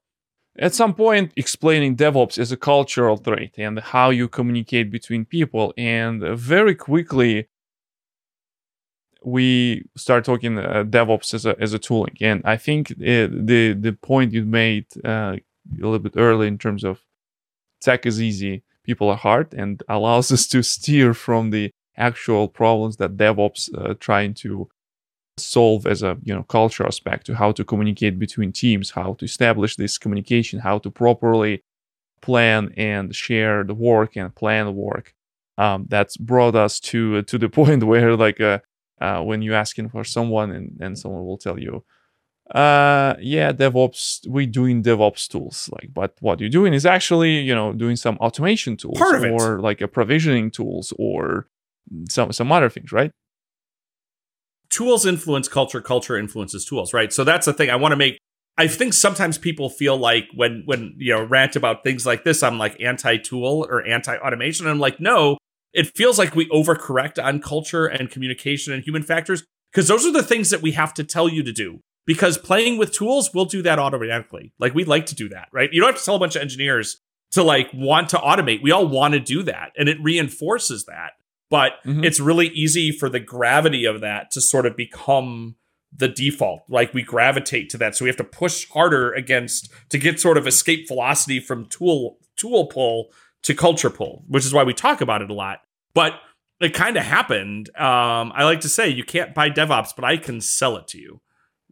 at 0.58 0.74
some 0.74 0.94
point 0.94 1.32
explaining 1.36 1.96
DevOps 1.96 2.38
as 2.38 2.52
a 2.52 2.56
cultural 2.56 3.18
trait 3.18 3.54
and 3.58 3.78
how 3.78 4.10
you 4.10 4.28
communicate 4.28 4.90
between 4.90 5.24
people. 5.24 5.72
And 5.76 6.22
very 6.38 6.74
quickly, 6.74 7.48
we 9.22 9.84
start 9.96 10.24
talking 10.24 10.58
uh, 10.58 10.84
DevOps 10.84 11.34
as 11.34 11.46
a, 11.46 11.58
as 11.60 11.72
a 11.72 11.78
tooling. 11.78 12.16
And 12.20 12.42
I 12.44 12.56
think 12.56 12.90
it, 12.92 13.46
the, 13.46 13.74
the 13.74 13.92
point 13.92 14.32
you 14.32 14.44
made 14.44 14.86
uh, 15.04 15.36
a 15.36 15.40
little 15.74 15.98
bit 15.98 16.14
early 16.16 16.48
in 16.48 16.58
terms 16.58 16.84
of 16.84 17.00
tech 17.80 18.06
is 18.06 18.20
easy, 18.20 18.62
people 18.82 19.08
are 19.08 19.16
hard, 19.16 19.52
and 19.54 19.82
allows 19.88 20.32
us 20.36 20.46
to 20.48 20.62
steer 20.62 21.14
from 21.14 21.50
the 21.50 21.70
actual 21.96 22.48
problems 22.48 22.96
that 22.96 23.16
DevOps 23.16 23.68
uh, 23.76 23.94
trying 24.00 24.34
to 24.34 24.68
solve 25.42 25.86
as 25.86 26.02
a 26.02 26.16
you 26.22 26.34
know 26.34 26.42
culture 26.44 26.86
aspect 26.86 27.26
to 27.26 27.34
how 27.34 27.52
to 27.52 27.64
communicate 27.64 28.18
between 28.18 28.52
teams 28.52 28.90
how 28.90 29.14
to 29.14 29.24
establish 29.24 29.76
this 29.76 29.98
communication 29.98 30.60
how 30.60 30.78
to 30.78 30.90
properly 30.90 31.62
plan 32.20 32.72
and 32.76 33.14
share 33.14 33.64
the 33.64 33.74
work 33.74 34.16
and 34.16 34.34
plan 34.34 34.66
the 34.66 34.72
work. 34.72 35.14
Um, 35.58 35.86
that's 35.88 36.16
brought 36.16 36.54
us 36.54 36.80
to 36.80 37.22
to 37.22 37.38
the 37.38 37.48
point 37.58 37.82
where 37.84 38.16
like 38.16 38.40
uh, 38.40 38.60
uh, 39.00 39.22
when 39.22 39.42
you're 39.42 39.54
asking 39.54 39.88
for 39.90 40.04
someone 40.04 40.50
and, 40.50 40.76
and 40.80 40.98
someone 40.98 41.24
will 41.24 41.38
tell 41.38 41.58
you 41.58 41.84
uh 42.52 43.14
yeah 43.20 43.52
devops 43.52 44.26
we're 44.26 44.44
doing 44.44 44.82
devops 44.82 45.28
tools 45.28 45.70
like 45.70 45.88
but 45.94 46.16
what 46.18 46.40
you're 46.40 46.48
doing 46.48 46.74
is 46.74 46.84
actually 46.84 47.38
you 47.38 47.54
know 47.54 47.72
doing 47.72 47.94
some 47.94 48.16
automation 48.16 48.76
tools 48.76 48.98
or 49.32 49.60
like 49.60 49.80
a 49.80 49.86
provisioning 49.86 50.50
tools 50.50 50.92
or 50.98 51.46
some 52.08 52.32
some 52.32 52.50
other 52.50 52.68
things 52.68 52.90
right 52.90 53.12
tools 54.70 55.04
influence 55.04 55.48
culture, 55.48 55.80
culture 55.80 56.16
influences 56.16 56.64
tools, 56.64 56.94
right? 56.94 57.12
So 57.12 57.24
that's 57.24 57.46
the 57.46 57.52
thing 57.52 57.70
I 57.70 57.76
want 57.76 57.92
to 57.92 57.96
make. 57.96 58.18
I 58.56 58.66
think 58.66 58.92
sometimes 58.92 59.38
people 59.38 59.70
feel 59.70 59.96
like 59.96 60.28
when 60.34 60.62
when 60.66 60.94
you 60.98 61.14
know 61.14 61.24
rant 61.24 61.56
about 61.56 61.82
things 61.82 62.06
like 62.06 62.24
this, 62.24 62.42
I'm 62.42 62.58
like 62.58 62.80
anti-tool 62.80 63.66
or 63.68 63.86
anti-automation. 63.86 64.66
I'm 64.66 64.78
like, 64.78 65.00
no, 65.00 65.38
it 65.72 65.94
feels 65.96 66.18
like 66.18 66.34
we 66.34 66.48
overcorrect 66.48 67.22
on 67.22 67.40
culture 67.40 67.86
and 67.86 68.10
communication 68.10 68.72
and 68.72 68.82
human 68.82 69.02
factors 69.02 69.44
because 69.72 69.88
those 69.88 70.04
are 70.04 70.12
the 70.12 70.22
things 70.22 70.50
that 70.50 70.62
we 70.62 70.72
have 70.72 70.92
to 70.94 71.04
tell 71.04 71.28
you 71.28 71.42
to 71.42 71.52
do. 71.52 71.80
Because 72.06 72.38
playing 72.38 72.76
with 72.76 72.92
tools, 72.92 73.30
we'll 73.32 73.44
do 73.44 73.62
that 73.62 73.78
automatically. 73.78 74.52
Like 74.58 74.74
we 74.74 74.84
like 74.84 75.06
to 75.06 75.14
do 75.14 75.28
that, 75.28 75.48
right? 75.52 75.70
You 75.72 75.80
don't 75.80 75.90
have 75.92 75.98
to 75.98 76.04
tell 76.04 76.16
a 76.16 76.20
bunch 76.20 76.34
of 76.36 76.42
engineers 76.42 76.98
to 77.32 77.42
like 77.42 77.70
want 77.72 78.08
to 78.10 78.16
automate. 78.16 78.62
We 78.62 78.72
all 78.72 78.86
want 78.86 79.14
to 79.14 79.20
do 79.20 79.42
that, 79.44 79.72
and 79.78 79.88
it 79.88 79.98
reinforces 80.02 80.84
that 80.86 81.12
but 81.50 81.72
mm-hmm. 81.84 82.04
it's 82.04 82.20
really 82.20 82.48
easy 82.48 82.92
for 82.92 83.10
the 83.10 83.20
gravity 83.20 83.84
of 83.84 84.00
that 84.00 84.30
to 84.30 84.40
sort 84.40 84.64
of 84.64 84.76
become 84.76 85.56
the 85.94 86.08
default. 86.08 86.62
Like 86.68 86.94
we 86.94 87.02
gravitate 87.02 87.68
to 87.70 87.78
that. 87.78 87.96
So 87.96 88.04
we 88.04 88.08
have 88.08 88.16
to 88.16 88.24
push 88.24 88.68
harder 88.70 89.12
against 89.12 89.70
to 89.90 89.98
get 89.98 90.20
sort 90.20 90.38
of 90.38 90.46
escape 90.46 90.88
velocity 90.88 91.40
from 91.40 91.66
tool 91.66 92.18
tool 92.36 92.66
pull 92.66 93.10
to 93.42 93.54
culture 93.54 93.90
pull 93.90 94.24
which 94.28 94.46
is 94.46 94.54
why 94.54 94.62
we 94.62 94.72
talk 94.72 95.00
about 95.00 95.22
it 95.22 95.30
a 95.30 95.34
lot. 95.34 95.58
But 95.92 96.14
it 96.60 96.74
kind 96.74 96.96
of 96.96 97.02
happened. 97.02 97.76
Um, 97.76 98.32
i 98.34 98.44
like 98.44 98.60
to 98.60 98.68
say 98.68 98.88
you 98.88 99.04
can't 99.04 99.34
buy 99.34 99.50
devops 99.50 99.90
but 99.94 100.04
i 100.04 100.16
can 100.16 100.40
sell 100.40 100.76
it 100.76 100.86
to 100.88 100.98
you. 100.98 101.20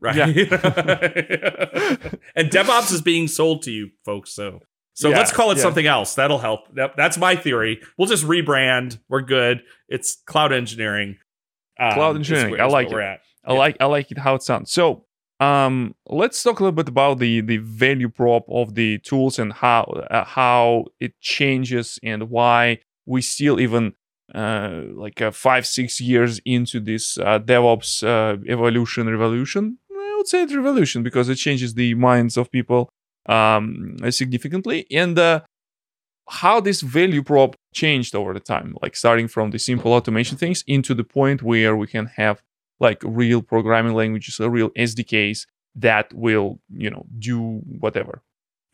Right? 0.00 0.16
Yeah. 0.16 0.26
and 2.36 2.50
devops 2.50 2.92
is 2.92 3.02
being 3.02 3.28
sold 3.28 3.62
to 3.62 3.70
you 3.70 3.90
folks 4.04 4.34
so 4.34 4.60
so 4.98 5.10
yeah, 5.10 5.18
let's 5.18 5.30
call 5.30 5.52
it 5.52 5.58
yeah. 5.58 5.62
something 5.62 5.86
else. 5.86 6.16
That'll 6.16 6.40
help. 6.40 6.62
that's 6.74 7.16
my 7.16 7.36
theory. 7.36 7.80
We'll 7.96 8.08
just 8.08 8.24
rebrand. 8.24 8.98
We're 9.08 9.20
good. 9.20 9.62
It's 9.88 10.16
cloud 10.26 10.52
engineering. 10.52 11.18
Um, 11.78 11.92
cloud 11.92 12.16
engineering. 12.16 12.60
I 12.60 12.64
like 12.64 12.90
it. 12.90 12.96
I 12.96 13.18
yeah. 13.46 13.52
like 13.52 13.76
I 13.78 13.84
like 13.84 14.10
it 14.10 14.18
how 14.18 14.34
it 14.34 14.42
sounds. 14.42 14.72
So 14.72 15.04
um, 15.38 15.94
let's 16.08 16.42
talk 16.42 16.58
a 16.58 16.64
little 16.64 16.74
bit 16.74 16.88
about 16.88 17.20
the 17.20 17.42
the 17.42 17.58
value 17.58 18.08
prop 18.08 18.44
of 18.48 18.74
the 18.74 18.98
tools 18.98 19.38
and 19.38 19.52
how 19.52 19.84
uh, 20.10 20.24
how 20.24 20.86
it 20.98 21.12
changes 21.20 22.00
and 22.02 22.28
why 22.28 22.80
we 23.06 23.22
still 23.22 23.60
even 23.60 23.92
uh, 24.34 24.80
like 24.94 25.22
uh, 25.22 25.30
five 25.30 25.64
six 25.64 26.00
years 26.00 26.40
into 26.44 26.80
this 26.80 27.18
uh, 27.18 27.38
DevOps 27.38 28.02
uh, 28.02 28.36
evolution 28.48 29.08
revolution. 29.08 29.78
I 29.92 30.14
would 30.16 30.26
say 30.26 30.42
it's 30.42 30.56
revolution 30.56 31.04
because 31.04 31.28
it 31.28 31.36
changes 31.36 31.74
the 31.74 31.94
minds 31.94 32.36
of 32.36 32.50
people 32.50 32.90
um, 33.28 33.96
significantly. 34.10 34.86
And 34.90 35.18
uh, 35.18 35.40
how 36.28 36.60
this 36.60 36.80
value 36.80 37.22
prop 37.22 37.56
changed 37.74 38.14
over 38.14 38.34
the 38.34 38.40
time, 38.40 38.76
like 38.82 38.96
starting 38.96 39.28
from 39.28 39.50
the 39.50 39.58
simple 39.58 39.92
automation 39.92 40.36
things 40.36 40.64
into 40.66 40.94
the 40.94 41.04
point 41.04 41.42
where 41.42 41.76
we 41.76 41.86
can 41.86 42.06
have 42.16 42.42
like 42.80 43.02
real 43.04 43.42
programming 43.42 43.94
languages, 43.94 44.38
real 44.40 44.70
SDKs 44.70 45.46
that 45.74 46.12
will, 46.12 46.60
you 46.70 46.90
know, 46.90 47.06
do 47.18 47.60
whatever. 47.78 48.22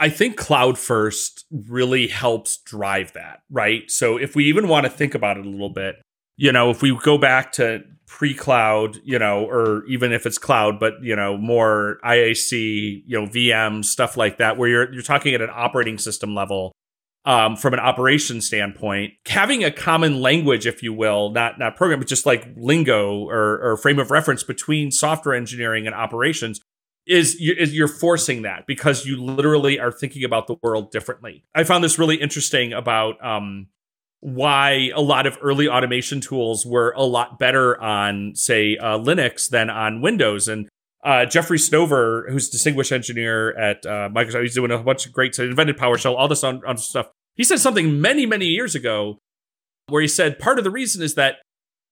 I 0.00 0.08
think 0.08 0.36
cloud 0.36 0.76
first 0.76 1.44
really 1.50 2.08
helps 2.08 2.58
drive 2.58 3.12
that, 3.12 3.42
right? 3.50 3.88
So 3.90 4.16
if 4.16 4.34
we 4.34 4.46
even 4.46 4.68
want 4.68 4.84
to 4.84 4.90
think 4.90 5.14
about 5.14 5.36
it 5.36 5.46
a 5.46 5.48
little 5.48 5.70
bit, 5.70 5.96
you 6.36 6.50
know, 6.50 6.70
if 6.70 6.82
we 6.82 6.96
go 6.98 7.16
back 7.16 7.52
to 7.52 7.84
pre-cloud, 8.06 8.98
you 9.04 9.18
know, 9.18 9.44
or 9.44 9.84
even 9.86 10.12
if 10.12 10.26
it's 10.26 10.38
cloud, 10.38 10.78
but 10.78 10.94
you 11.02 11.16
know, 11.16 11.36
more 11.36 11.98
IAC, 12.04 13.02
you 13.06 13.20
know, 13.20 13.26
VM 13.26 13.84
stuff 13.84 14.16
like 14.16 14.38
that, 14.38 14.56
where 14.56 14.68
you're 14.68 14.92
you're 14.92 15.02
talking 15.02 15.34
at 15.34 15.40
an 15.40 15.50
operating 15.52 15.98
system 15.98 16.34
level. 16.34 16.72
Um, 17.26 17.56
from 17.56 17.72
an 17.72 17.80
operation 17.80 18.42
standpoint, 18.42 19.14
having 19.24 19.64
a 19.64 19.70
common 19.70 20.20
language, 20.20 20.66
if 20.66 20.82
you 20.82 20.92
will, 20.92 21.30
not 21.30 21.58
not 21.58 21.74
program, 21.74 21.98
but 21.98 22.06
just 22.06 22.26
like 22.26 22.46
lingo 22.54 23.20
or, 23.20 23.58
or 23.62 23.76
frame 23.78 23.98
of 23.98 24.10
reference 24.10 24.42
between 24.42 24.90
software 24.90 25.34
engineering 25.34 25.86
and 25.86 25.94
operations, 25.94 26.60
is, 27.06 27.34
is 27.36 27.74
you're 27.74 27.88
forcing 27.88 28.42
that 28.42 28.66
because 28.66 29.06
you 29.06 29.22
literally 29.22 29.78
are 29.78 29.92
thinking 29.92 30.24
about 30.24 30.46
the 30.46 30.56
world 30.62 30.90
differently. 30.90 31.44
I 31.54 31.64
found 31.64 31.84
this 31.84 31.98
really 31.98 32.16
interesting 32.16 32.72
about 32.72 33.22
um, 33.24 33.68
why 34.24 34.90
a 34.94 35.02
lot 35.02 35.26
of 35.26 35.36
early 35.42 35.68
automation 35.68 36.18
tools 36.18 36.64
were 36.64 36.94
a 36.96 37.02
lot 37.02 37.38
better 37.38 37.78
on, 37.78 38.34
say, 38.34 38.74
uh, 38.78 38.98
Linux 38.98 39.50
than 39.50 39.68
on 39.68 40.00
Windows. 40.00 40.48
And 40.48 40.66
uh, 41.04 41.26
Jeffrey 41.26 41.58
Snover, 41.58 42.26
who's 42.30 42.48
distinguished 42.48 42.90
engineer 42.90 43.54
at 43.58 43.84
uh, 43.84 44.08
Microsoft, 44.08 44.40
he's 44.40 44.54
doing 44.54 44.70
a 44.70 44.78
bunch 44.78 45.04
of 45.04 45.12
great, 45.12 45.34
so 45.34 45.44
invented 45.44 45.76
PowerShell, 45.76 46.16
all 46.16 46.26
this 46.26 46.42
on, 46.42 46.62
on 46.66 46.78
stuff. 46.78 47.10
He 47.34 47.44
said 47.44 47.60
something 47.60 48.00
many, 48.00 48.24
many 48.24 48.46
years 48.46 48.74
ago 48.74 49.18
where 49.88 50.00
he 50.00 50.08
said 50.08 50.38
part 50.38 50.56
of 50.56 50.64
the 50.64 50.70
reason 50.70 51.02
is 51.02 51.16
that 51.16 51.36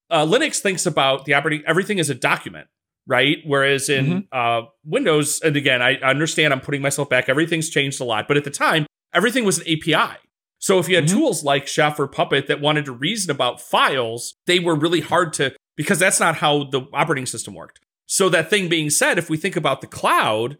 uh, 0.08 0.24
Linux 0.24 0.60
thinks 0.60 0.86
about 0.86 1.26
the 1.26 1.34
operating 1.34 1.62
everything 1.66 2.00
as 2.00 2.08
a 2.08 2.14
document, 2.14 2.66
right? 3.06 3.40
Whereas 3.44 3.90
in 3.90 4.06
mm-hmm. 4.06 4.18
uh, 4.32 4.68
Windows, 4.86 5.38
and 5.42 5.54
again, 5.54 5.82
I 5.82 5.96
understand 5.96 6.54
I'm 6.54 6.62
putting 6.62 6.80
myself 6.80 7.10
back. 7.10 7.28
Everything's 7.28 7.68
changed 7.68 8.00
a 8.00 8.04
lot, 8.04 8.26
but 8.26 8.38
at 8.38 8.44
the 8.44 8.50
time, 8.50 8.86
everything 9.12 9.44
was 9.44 9.58
an 9.58 9.66
API. 9.68 10.16
So 10.62 10.78
if 10.78 10.88
you 10.88 10.94
had 10.94 11.06
mm-hmm. 11.06 11.18
tools 11.18 11.42
like 11.42 11.66
Chef 11.66 11.98
or 11.98 12.06
Puppet 12.06 12.46
that 12.46 12.60
wanted 12.60 12.84
to 12.84 12.92
reason 12.92 13.32
about 13.32 13.60
files, 13.60 14.36
they 14.46 14.60
were 14.60 14.76
really 14.76 15.00
hard 15.00 15.32
to 15.34 15.54
because 15.76 15.98
that's 15.98 16.20
not 16.20 16.36
how 16.36 16.64
the 16.64 16.82
operating 16.94 17.26
system 17.26 17.54
worked. 17.54 17.80
So 18.06 18.28
that 18.28 18.48
thing 18.48 18.68
being 18.68 18.88
said, 18.88 19.18
if 19.18 19.28
we 19.28 19.36
think 19.36 19.56
about 19.56 19.80
the 19.80 19.88
cloud 19.88 20.58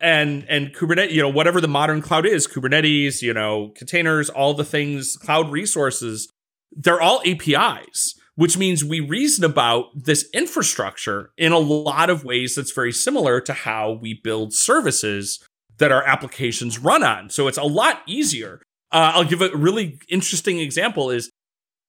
and 0.00 0.44
and 0.48 0.74
Kubernetes, 0.74 1.12
you 1.12 1.22
know, 1.22 1.28
whatever 1.28 1.60
the 1.60 1.68
modern 1.68 2.02
cloud 2.02 2.26
is, 2.26 2.48
Kubernetes, 2.48 3.22
you 3.22 3.32
know, 3.32 3.72
containers, 3.76 4.28
all 4.28 4.54
the 4.54 4.64
things, 4.64 5.16
cloud 5.16 5.52
resources, 5.52 6.28
they're 6.72 7.00
all 7.00 7.22
APIs, 7.24 8.18
which 8.34 8.58
means 8.58 8.84
we 8.84 8.98
reason 8.98 9.44
about 9.44 9.86
this 9.94 10.28
infrastructure 10.34 11.30
in 11.38 11.52
a 11.52 11.58
lot 11.58 12.10
of 12.10 12.24
ways 12.24 12.56
that's 12.56 12.72
very 12.72 12.92
similar 12.92 13.40
to 13.40 13.52
how 13.52 13.92
we 13.92 14.14
build 14.14 14.52
services 14.52 15.46
that 15.78 15.92
our 15.92 16.02
applications 16.02 16.80
run 16.80 17.04
on. 17.04 17.30
So 17.30 17.46
it's 17.46 17.58
a 17.58 17.62
lot 17.62 18.02
easier. 18.08 18.60
Uh, 18.92 19.12
I'll 19.14 19.24
give 19.24 19.40
a 19.40 19.56
really 19.56 19.98
interesting 20.08 20.58
example 20.58 21.10
is 21.10 21.30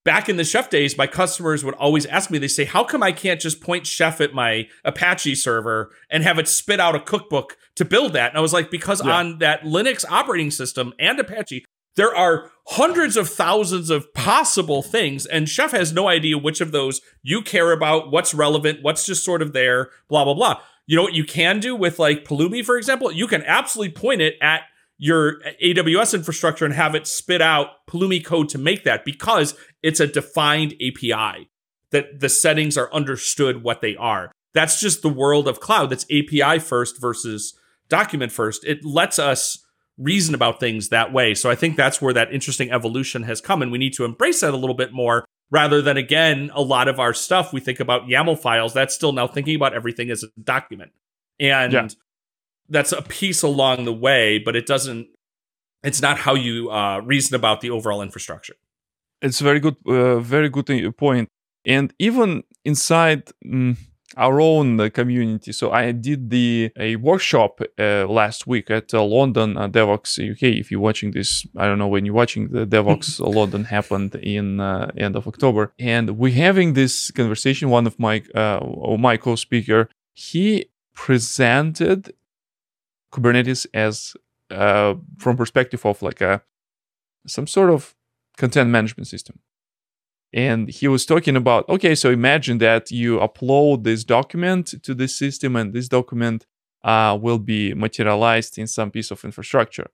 back 0.04 0.28
in 0.28 0.36
the 0.36 0.44
chef 0.44 0.70
days, 0.70 0.96
my 0.96 1.06
customers 1.06 1.64
would 1.64 1.74
always 1.74 2.06
ask 2.06 2.30
me, 2.30 2.38
they 2.38 2.48
say, 2.48 2.64
how 2.64 2.84
come 2.84 3.02
I 3.02 3.12
can't 3.12 3.40
just 3.40 3.60
point 3.60 3.86
chef 3.86 4.20
at 4.20 4.34
my 4.34 4.68
Apache 4.84 5.34
server 5.36 5.90
and 6.10 6.22
have 6.22 6.38
it 6.38 6.48
spit 6.48 6.80
out 6.80 6.94
a 6.94 7.00
cookbook 7.00 7.56
to 7.76 7.84
build 7.84 8.12
that? 8.12 8.30
And 8.30 8.38
I 8.38 8.40
was 8.40 8.52
like, 8.52 8.70
because 8.70 9.04
yeah. 9.04 9.12
on 9.12 9.38
that 9.38 9.62
Linux 9.62 10.04
operating 10.08 10.50
system 10.50 10.92
and 10.98 11.18
Apache, 11.18 11.64
there 11.96 12.14
are 12.14 12.50
hundreds 12.68 13.16
of 13.16 13.28
thousands 13.28 13.88
of 13.88 14.12
possible 14.14 14.82
things, 14.82 15.26
and 15.26 15.48
Chef 15.48 15.70
has 15.70 15.92
no 15.92 16.08
idea 16.08 16.36
which 16.36 16.60
of 16.60 16.72
those 16.72 17.00
you 17.22 17.40
care 17.40 17.70
about, 17.70 18.10
what's 18.10 18.34
relevant, 18.34 18.82
what's 18.82 19.06
just 19.06 19.24
sort 19.24 19.42
of 19.42 19.52
there, 19.52 19.90
blah, 20.08 20.24
blah, 20.24 20.34
blah. 20.34 20.60
You 20.86 20.96
know 20.96 21.02
what 21.02 21.14
you 21.14 21.24
can 21.24 21.60
do 21.60 21.74
with 21.76 21.98
like 21.98 22.24
Pulumi, 22.24 22.64
for 22.64 22.76
example? 22.76 23.12
You 23.12 23.26
can 23.26 23.42
absolutely 23.44 23.92
point 23.92 24.20
it 24.20 24.34
at 24.42 24.62
your 24.98 25.40
AWS 25.62 26.14
infrastructure 26.14 26.64
and 26.64 26.74
have 26.74 26.94
it 26.94 27.06
spit 27.06 27.42
out 27.42 27.86
Pulumi 27.88 28.24
code 28.24 28.48
to 28.50 28.58
make 28.58 28.84
that 28.84 29.04
because 29.04 29.56
it's 29.82 30.00
a 30.00 30.06
defined 30.06 30.74
API 30.74 31.48
that 31.90 32.20
the 32.20 32.28
settings 32.28 32.76
are 32.76 32.92
understood 32.92 33.62
what 33.62 33.80
they 33.80 33.96
are. 33.96 34.30
That's 34.52 34.80
just 34.80 35.02
the 35.02 35.08
world 35.08 35.48
of 35.48 35.60
cloud. 35.60 35.90
That's 35.90 36.04
API 36.04 36.60
first 36.60 37.00
versus 37.00 37.58
document 37.88 38.32
first. 38.32 38.64
It 38.64 38.84
lets 38.84 39.18
us 39.18 39.58
reason 39.98 40.34
about 40.34 40.60
things 40.60 40.88
that 40.88 41.12
way. 41.12 41.34
So 41.34 41.50
I 41.50 41.54
think 41.54 41.76
that's 41.76 42.00
where 42.00 42.14
that 42.14 42.32
interesting 42.32 42.70
evolution 42.70 43.24
has 43.24 43.40
come. 43.40 43.62
And 43.62 43.72
we 43.72 43.78
need 43.78 43.94
to 43.94 44.04
embrace 44.04 44.40
that 44.40 44.54
a 44.54 44.56
little 44.56 44.74
bit 44.76 44.92
more 44.92 45.24
rather 45.50 45.82
than, 45.82 45.96
again, 45.96 46.50
a 46.54 46.62
lot 46.62 46.88
of 46.88 46.98
our 46.98 47.14
stuff 47.14 47.52
we 47.52 47.60
think 47.60 47.80
about 47.80 48.06
YAML 48.08 48.38
files. 48.38 48.74
That's 48.74 48.94
still 48.94 49.12
now 49.12 49.26
thinking 49.26 49.56
about 49.56 49.74
everything 49.74 50.10
as 50.10 50.22
a 50.22 50.28
document. 50.40 50.92
And 51.40 51.72
yeah 51.72 51.88
that's 52.68 52.92
a 52.92 53.02
piece 53.02 53.42
along 53.42 53.84
the 53.84 53.92
way, 53.92 54.38
but 54.38 54.56
it 54.56 54.66
doesn't. 54.66 55.08
It's 55.82 56.00
not 56.00 56.18
how 56.18 56.34
you 56.34 56.70
uh, 56.70 56.98
reason 57.00 57.34
about 57.34 57.60
the 57.60 57.70
overall 57.70 58.00
infrastructure. 58.00 58.56
It's 59.20 59.40
a 59.40 59.44
very 59.44 59.60
good, 59.60 59.76
uh, 59.86 60.20
very 60.20 60.48
good 60.48 60.96
point. 60.96 61.28
And 61.66 61.92
even 61.98 62.44
inside 62.64 63.30
mm, 63.44 63.76
our 64.16 64.40
own 64.40 64.80
uh, 64.80 64.88
community, 64.90 65.52
so 65.52 65.72
I 65.72 65.92
did 65.92 66.30
the 66.30 66.70
a 66.78 66.96
workshop 66.96 67.60
uh, 67.78 68.06
last 68.06 68.46
week 68.46 68.70
at 68.70 68.94
uh, 68.94 69.02
London 69.02 69.56
uh, 69.56 69.68
Devoxx 69.68 70.32
UK. 70.32 70.42
If 70.60 70.70
you're 70.70 70.80
watching 70.80 71.10
this, 71.10 71.46
I 71.56 71.66
don't 71.66 71.78
know 71.78 71.88
when 71.88 72.06
you're 72.06 72.14
watching 72.14 72.48
the 72.48 72.66
DevOps 72.66 73.20
London 73.34 73.64
happened 73.64 74.14
in 74.16 74.60
end 74.96 75.16
of 75.16 75.26
October, 75.26 75.72
and 75.78 76.18
we're 76.18 76.34
having 76.34 76.72
this 76.72 77.10
conversation. 77.10 77.68
One 77.68 77.86
of 77.86 77.98
my 77.98 78.22
my 78.98 79.16
co-speaker, 79.16 79.90
he 80.14 80.66
presented 80.94 82.12
Kubernetes 83.14 83.66
as 83.72 84.14
uh, 84.50 84.94
from 85.18 85.36
perspective 85.36 85.84
of 85.86 86.02
like 86.02 86.20
a 86.20 86.42
some 87.26 87.46
sort 87.46 87.70
of 87.70 87.94
content 88.36 88.70
management 88.70 89.06
system. 89.06 89.38
And 90.32 90.68
he 90.68 90.88
was 90.88 91.06
talking 91.06 91.36
about 91.36 91.68
okay, 91.68 91.94
so 91.94 92.10
imagine 92.10 92.58
that 92.58 92.90
you 92.90 93.18
upload 93.18 93.84
this 93.84 94.02
document 94.04 94.74
to 94.82 94.94
this 94.94 95.16
system, 95.16 95.54
and 95.56 95.72
this 95.72 95.88
document 95.88 96.46
uh, 96.82 97.16
will 97.20 97.38
be 97.38 97.72
materialized 97.72 98.58
in 98.58 98.66
some 98.66 98.90
piece 98.90 99.10
of 99.10 99.24
infrastructure. 99.24 99.86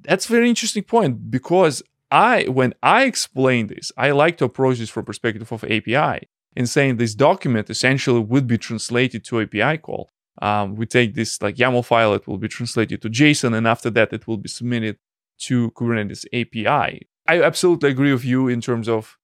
That's 0.00 0.26
a 0.28 0.32
very 0.32 0.48
interesting 0.48 0.84
point 0.84 1.30
because 1.30 1.82
I, 2.10 2.44
when 2.44 2.74
I 2.82 3.04
explain 3.04 3.66
this, 3.66 3.92
I 3.96 4.10
like 4.12 4.38
to 4.38 4.44
approach 4.44 4.78
this 4.78 4.90
from 4.90 5.04
perspective 5.04 5.50
of 5.50 5.64
API 5.64 6.28
and 6.56 6.68
saying 6.68 6.96
this 6.96 7.14
document 7.14 7.68
essentially 7.68 8.20
would 8.20 8.46
be 8.46 8.58
translated 8.58 9.24
to 9.24 9.40
API 9.40 9.78
call 9.78 10.10
um, 10.40 10.76
we 10.76 10.86
take 10.86 11.14
this 11.14 11.40
like 11.42 11.56
YAML 11.56 11.84
file, 11.84 12.14
it 12.14 12.26
will 12.26 12.38
be 12.38 12.48
translated 12.48 13.02
to 13.02 13.10
JSON, 13.10 13.56
and 13.56 13.66
after 13.66 13.90
that, 13.90 14.12
it 14.12 14.26
will 14.26 14.36
be 14.36 14.48
submitted 14.48 14.98
to 15.40 15.70
Kubernetes 15.72 16.24
API. 16.32 17.08
I 17.26 17.42
absolutely 17.42 17.90
agree 17.90 18.12
with 18.12 18.24
you 18.24 18.48
in 18.48 18.60
terms 18.60 18.88
of 18.88 19.18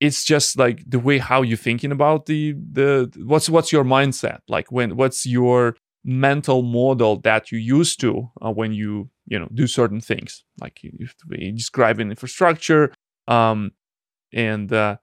it's 0.00 0.24
just 0.24 0.58
like 0.58 0.82
the 0.88 0.98
way 0.98 1.18
how 1.18 1.42
you're 1.42 1.56
thinking 1.56 1.92
about 1.92 2.26
the 2.26 2.52
the 2.52 3.12
what's 3.24 3.48
what's 3.48 3.70
your 3.70 3.84
mindset 3.84 4.40
like 4.48 4.72
when 4.72 4.96
what's 4.96 5.26
your 5.26 5.76
mental 6.02 6.62
model 6.62 7.20
that 7.20 7.52
you 7.52 7.58
used 7.58 8.00
to 8.00 8.30
uh, 8.40 8.50
when 8.50 8.72
you 8.72 9.10
you 9.26 9.38
know 9.38 9.48
do 9.52 9.66
certain 9.66 10.00
things 10.00 10.44
like 10.60 10.82
you, 10.82 10.90
you 10.98 11.52
describe 11.52 12.00
an 12.00 12.10
infrastructure 12.10 12.92
um, 13.28 13.70
and 14.32 14.72
uh, 14.72 14.96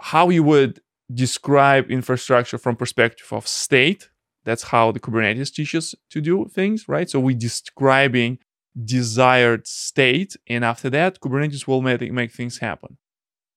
how 0.00 0.28
you 0.28 0.42
would 0.42 0.80
describe 1.12 1.90
infrastructure 1.90 2.58
from 2.58 2.76
perspective 2.76 3.32
of 3.32 3.48
state 3.48 4.10
that's 4.48 4.62
how 4.74 4.90
the 4.92 4.98
Kubernetes 4.98 5.52
teaches 5.52 5.94
to 6.08 6.22
do 6.22 6.48
things, 6.58 6.88
right? 6.88 7.08
So 7.10 7.20
we're 7.20 7.36
describing 7.36 8.38
desired 8.82 9.66
state, 9.66 10.36
and 10.46 10.64
after 10.64 10.88
that, 10.88 11.20
Kubernetes 11.20 11.66
will 11.66 11.82
make, 11.82 12.10
make 12.20 12.32
things 12.32 12.58
happen. 12.58 12.96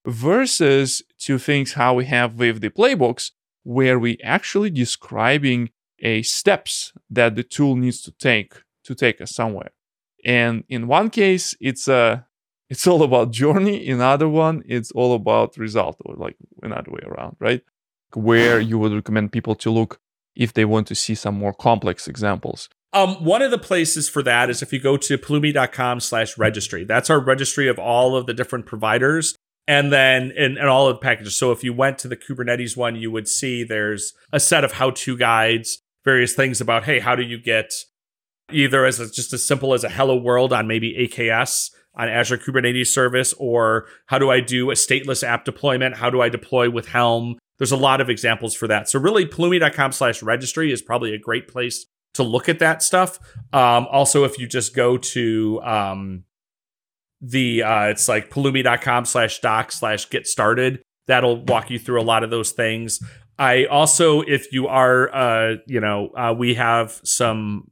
Versus 0.05 1.01
to 1.19 1.37
things 1.37 1.73
how 1.73 1.93
we 1.93 2.05
have 2.05 2.39
with 2.39 2.59
the 2.59 2.69
playbooks, 2.69 3.31
where 3.63 3.97
we 3.97 4.17
actually 4.21 4.69
describing 4.69 5.69
a 5.99 6.23
steps 6.23 6.91
that 7.09 7.35
the 7.35 7.43
tool 7.43 7.77
needs 7.77 8.01
to 8.01 8.11
take 8.11 8.51
to 8.83 8.93
take 8.93 9.21
us 9.21 9.31
somewhere. 9.33 9.71
And 10.25 10.65
in 10.67 10.87
one 10.87 11.09
case, 11.09 11.55
it's 11.61 11.87
a 11.87 12.25
it's 12.69 12.87
all 12.87 13.03
about 13.03 13.31
journey. 13.31 13.77
In 13.87 14.01
other 14.01 14.27
one, 14.27 14.63
it's 14.65 14.91
all 14.91 15.13
about 15.13 15.55
result, 15.57 15.95
or 16.03 16.15
like 16.15 16.35
another 16.61 16.91
way 16.91 17.03
around, 17.05 17.37
right? 17.39 17.61
Where 18.13 18.59
you 18.59 18.77
would 18.79 18.93
recommend 18.93 19.31
people 19.31 19.55
to 19.55 19.71
look 19.71 20.01
if 20.35 20.53
they 20.53 20.65
want 20.65 20.87
to 20.87 20.95
see 20.95 21.15
some 21.15 21.35
more 21.35 21.53
complex 21.53 22.07
examples. 22.07 22.69
Um, 22.93 23.23
one 23.23 23.41
of 23.41 23.51
the 23.51 23.57
places 23.57 24.09
for 24.09 24.21
that 24.23 24.49
is 24.49 24.61
if 24.61 24.73
you 24.73 24.79
go 24.79 24.97
to 24.97 25.17
pulumi.com 25.17 26.01
slash 26.01 26.37
registry. 26.37 26.83
That's 26.83 27.09
our 27.09 27.19
registry 27.19 27.67
of 27.67 27.79
all 27.79 28.15
of 28.15 28.25
the 28.25 28.33
different 28.33 28.65
providers 28.65 29.35
and 29.67 29.93
then 29.93 30.33
and, 30.37 30.57
and 30.57 30.67
all 30.67 30.87
of 30.87 30.95
the 30.95 30.99
packages. 30.99 31.37
So 31.37 31.51
if 31.51 31.63
you 31.63 31.73
went 31.73 31.97
to 31.99 32.07
the 32.07 32.17
Kubernetes 32.17 32.75
one, 32.75 32.95
you 32.95 33.11
would 33.11 33.27
see 33.27 33.63
there's 33.63 34.13
a 34.33 34.39
set 34.39 34.63
of 34.63 34.73
how-to 34.73 35.17
guides, 35.17 35.79
various 36.03 36.33
things 36.33 36.59
about, 36.59 36.83
hey, 36.83 36.99
how 36.99 37.15
do 37.15 37.23
you 37.23 37.41
get 37.41 37.71
either 38.51 38.85
as 38.85 38.99
a, 38.99 39.09
just 39.09 39.31
as 39.31 39.45
simple 39.45 39.73
as 39.73 39.85
a 39.85 39.89
hello 39.89 40.15
world 40.15 40.51
on 40.51 40.67
maybe 40.67 41.07
AKS 41.07 41.69
on 41.95 42.09
Azure 42.09 42.37
Kubernetes 42.37 42.87
service, 42.87 43.33
or 43.37 43.85
how 44.07 44.17
do 44.17 44.29
I 44.29 44.39
do 44.39 44.71
a 44.71 44.75
stateless 44.75 45.23
app 45.23 45.45
deployment? 45.45 45.97
How 45.97 46.09
do 46.09 46.21
I 46.21 46.29
deploy 46.29 46.69
with 46.69 46.87
Helm? 46.87 47.37
There's 47.61 47.71
a 47.71 47.77
lot 47.77 48.01
of 48.01 48.09
examples 48.09 48.55
for 48.55 48.67
that. 48.69 48.89
So 48.89 48.97
really 48.97 49.23
pulumi.com 49.23 49.91
slash 49.91 50.23
registry 50.23 50.71
is 50.71 50.81
probably 50.81 51.13
a 51.13 51.19
great 51.19 51.47
place 51.47 51.85
to 52.15 52.23
look 52.23 52.49
at 52.49 52.57
that 52.57 52.81
stuff. 52.81 53.19
Um, 53.53 53.85
also, 53.91 54.23
if 54.23 54.39
you 54.39 54.47
just 54.47 54.75
go 54.75 54.97
to 54.97 55.61
um, 55.61 56.23
the, 57.21 57.61
uh, 57.61 57.83
it's 57.89 58.07
like 58.07 58.31
pulumi.com 58.31 59.05
slash 59.05 59.41
doc 59.41 59.71
slash 59.71 60.09
get 60.09 60.25
started, 60.25 60.81
that'll 61.05 61.45
walk 61.45 61.69
you 61.69 61.77
through 61.77 62.01
a 62.01 62.03
lot 62.03 62.23
of 62.23 62.31
those 62.31 62.51
things. 62.51 62.99
I 63.37 63.65
also, 63.65 64.21
if 64.21 64.51
you 64.51 64.67
are, 64.67 65.13
uh, 65.13 65.57
you 65.67 65.81
know, 65.81 66.09
uh, 66.17 66.33
we 66.35 66.55
have 66.55 66.99
some 67.03 67.69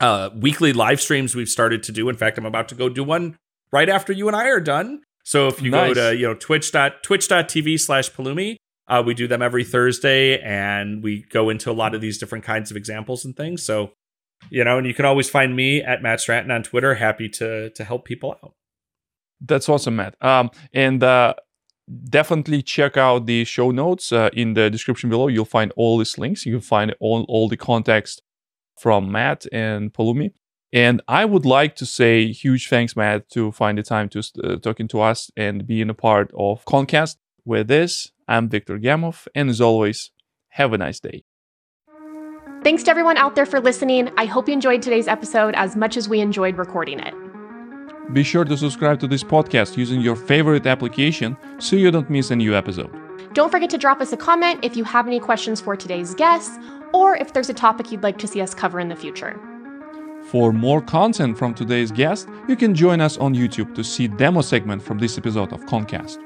uh, 0.00 0.30
weekly 0.34 0.72
live 0.72 1.00
streams 1.00 1.36
we've 1.36 1.48
started 1.48 1.84
to 1.84 1.92
do. 1.92 2.08
In 2.08 2.16
fact, 2.16 2.38
I'm 2.38 2.44
about 2.44 2.68
to 2.70 2.74
go 2.74 2.88
do 2.88 3.04
one 3.04 3.36
right 3.70 3.88
after 3.88 4.12
you 4.12 4.26
and 4.26 4.34
I 4.34 4.48
are 4.48 4.58
done. 4.58 5.02
So 5.22 5.46
if 5.46 5.62
you 5.62 5.70
nice. 5.70 5.94
go 5.94 6.10
to, 6.10 6.16
you 6.16 6.26
know, 6.26 6.34
twitch 6.34 6.72
twitch.tv 6.72 7.78
slash 7.78 8.10
Pulumi, 8.10 8.56
uh, 8.88 9.02
we 9.04 9.14
do 9.14 9.26
them 9.26 9.42
every 9.42 9.64
Thursday, 9.64 10.40
and 10.40 11.02
we 11.02 11.24
go 11.30 11.50
into 11.50 11.70
a 11.70 11.72
lot 11.72 11.94
of 11.94 12.00
these 12.00 12.18
different 12.18 12.44
kinds 12.44 12.70
of 12.70 12.76
examples 12.76 13.24
and 13.24 13.36
things. 13.36 13.62
So, 13.62 13.92
you 14.50 14.64
know, 14.64 14.78
and 14.78 14.86
you 14.86 14.94
can 14.94 15.04
always 15.04 15.28
find 15.28 15.56
me 15.56 15.82
at 15.82 16.02
Matt 16.02 16.20
Stratton 16.20 16.50
on 16.50 16.62
Twitter. 16.62 16.94
Happy 16.94 17.28
to 17.30 17.70
to 17.70 17.84
help 17.84 18.04
people 18.04 18.36
out. 18.42 18.54
That's 19.40 19.68
awesome, 19.68 19.96
Matt. 19.96 20.16
Um, 20.22 20.50
and 20.72 21.02
uh, 21.02 21.34
definitely 22.08 22.62
check 22.62 22.96
out 22.96 23.26
the 23.26 23.44
show 23.44 23.70
notes 23.70 24.12
uh, 24.12 24.30
in 24.32 24.54
the 24.54 24.70
description 24.70 25.10
below. 25.10 25.28
You'll 25.28 25.44
find 25.44 25.72
all 25.76 25.98
these 25.98 26.16
links. 26.16 26.46
You'll 26.46 26.60
find 26.60 26.94
all 27.00 27.24
all 27.28 27.48
the 27.48 27.56
context 27.56 28.22
from 28.78 29.10
Matt 29.10 29.46
and 29.52 29.92
Pulumi. 29.92 30.32
And 30.72 31.00
I 31.08 31.24
would 31.24 31.46
like 31.46 31.76
to 31.76 31.86
say 31.86 32.32
huge 32.32 32.68
thanks, 32.68 32.96
Matt, 32.96 33.30
to 33.30 33.50
find 33.52 33.78
the 33.78 33.82
time 33.82 34.08
to 34.10 34.22
uh, 34.44 34.56
talking 34.56 34.88
to 34.88 35.00
us 35.00 35.30
and 35.36 35.66
being 35.66 35.90
a 35.90 35.94
part 35.94 36.30
of 36.38 36.64
Kongcast. 36.64 37.16
With 37.44 37.68
this, 37.68 38.10
I'm 38.28 38.48
Viktor 38.48 38.78
Gamov, 38.78 39.28
and 39.34 39.48
as 39.48 39.60
always, 39.60 40.10
have 40.50 40.72
a 40.72 40.78
nice 40.78 41.00
day. 41.00 41.24
Thanks 42.62 42.82
to 42.84 42.90
everyone 42.90 43.16
out 43.16 43.36
there 43.36 43.46
for 43.46 43.60
listening. 43.60 44.10
I 44.16 44.24
hope 44.24 44.48
you 44.48 44.54
enjoyed 44.54 44.82
today's 44.82 45.06
episode 45.06 45.54
as 45.54 45.76
much 45.76 45.96
as 45.96 46.08
we 46.08 46.20
enjoyed 46.20 46.58
recording 46.58 46.98
it. 46.98 47.14
Be 48.12 48.24
sure 48.24 48.44
to 48.44 48.56
subscribe 48.56 48.98
to 49.00 49.06
this 49.06 49.22
podcast 49.22 49.76
using 49.76 50.00
your 50.00 50.16
favorite 50.16 50.66
application 50.66 51.36
so 51.58 51.76
you 51.76 51.90
don't 51.90 52.10
miss 52.10 52.30
a 52.30 52.36
new 52.36 52.56
episode. 52.56 52.90
Don't 53.34 53.50
forget 53.50 53.70
to 53.70 53.78
drop 53.78 54.00
us 54.00 54.12
a 54.12 54.16
comment 54.16 54.64
if 54.64 54.76
you 54.76 54.84
have 54.84 55.06
any 55.06 55.20
questions 55.20 55.60
for 55.60 55.76
today's 55.76 56.14
guests 56.14 56.58
or 56.92 57.16
if 57.16 57.32
there's 57.32 57.50
a 57.50 57.54
topic 57.54 57.92
you'd 57.92 58.02
like 58.02 58.18
to 58.18 58.26
see 58.26 58.40
us 58.40 58.54
cover 58.54 58.80
in 58.80 58.88
the 58.88 58.96
future. 58.96 59.38
For 60.30 60.52
more 60.52 60.82
content 60.82 61.38
from 61.38 61.54
today's 61.54 61.92
guest, 61.92 62.28
you 62.48 62.56
can 62.56 62.74
join 62.74 63.00
us 63.00 63.16
on 63.18 63.34
YouTube 63.34 63.74
to 63.76 63.84
see 63.84 64.08
demo 64.08 64.40
segment 64.40 64.82
from 64.82 64.98
this 64.98 65.18
episode 65.18 65.52
of 65.52 65.60
Kongcast. 65.66 66.25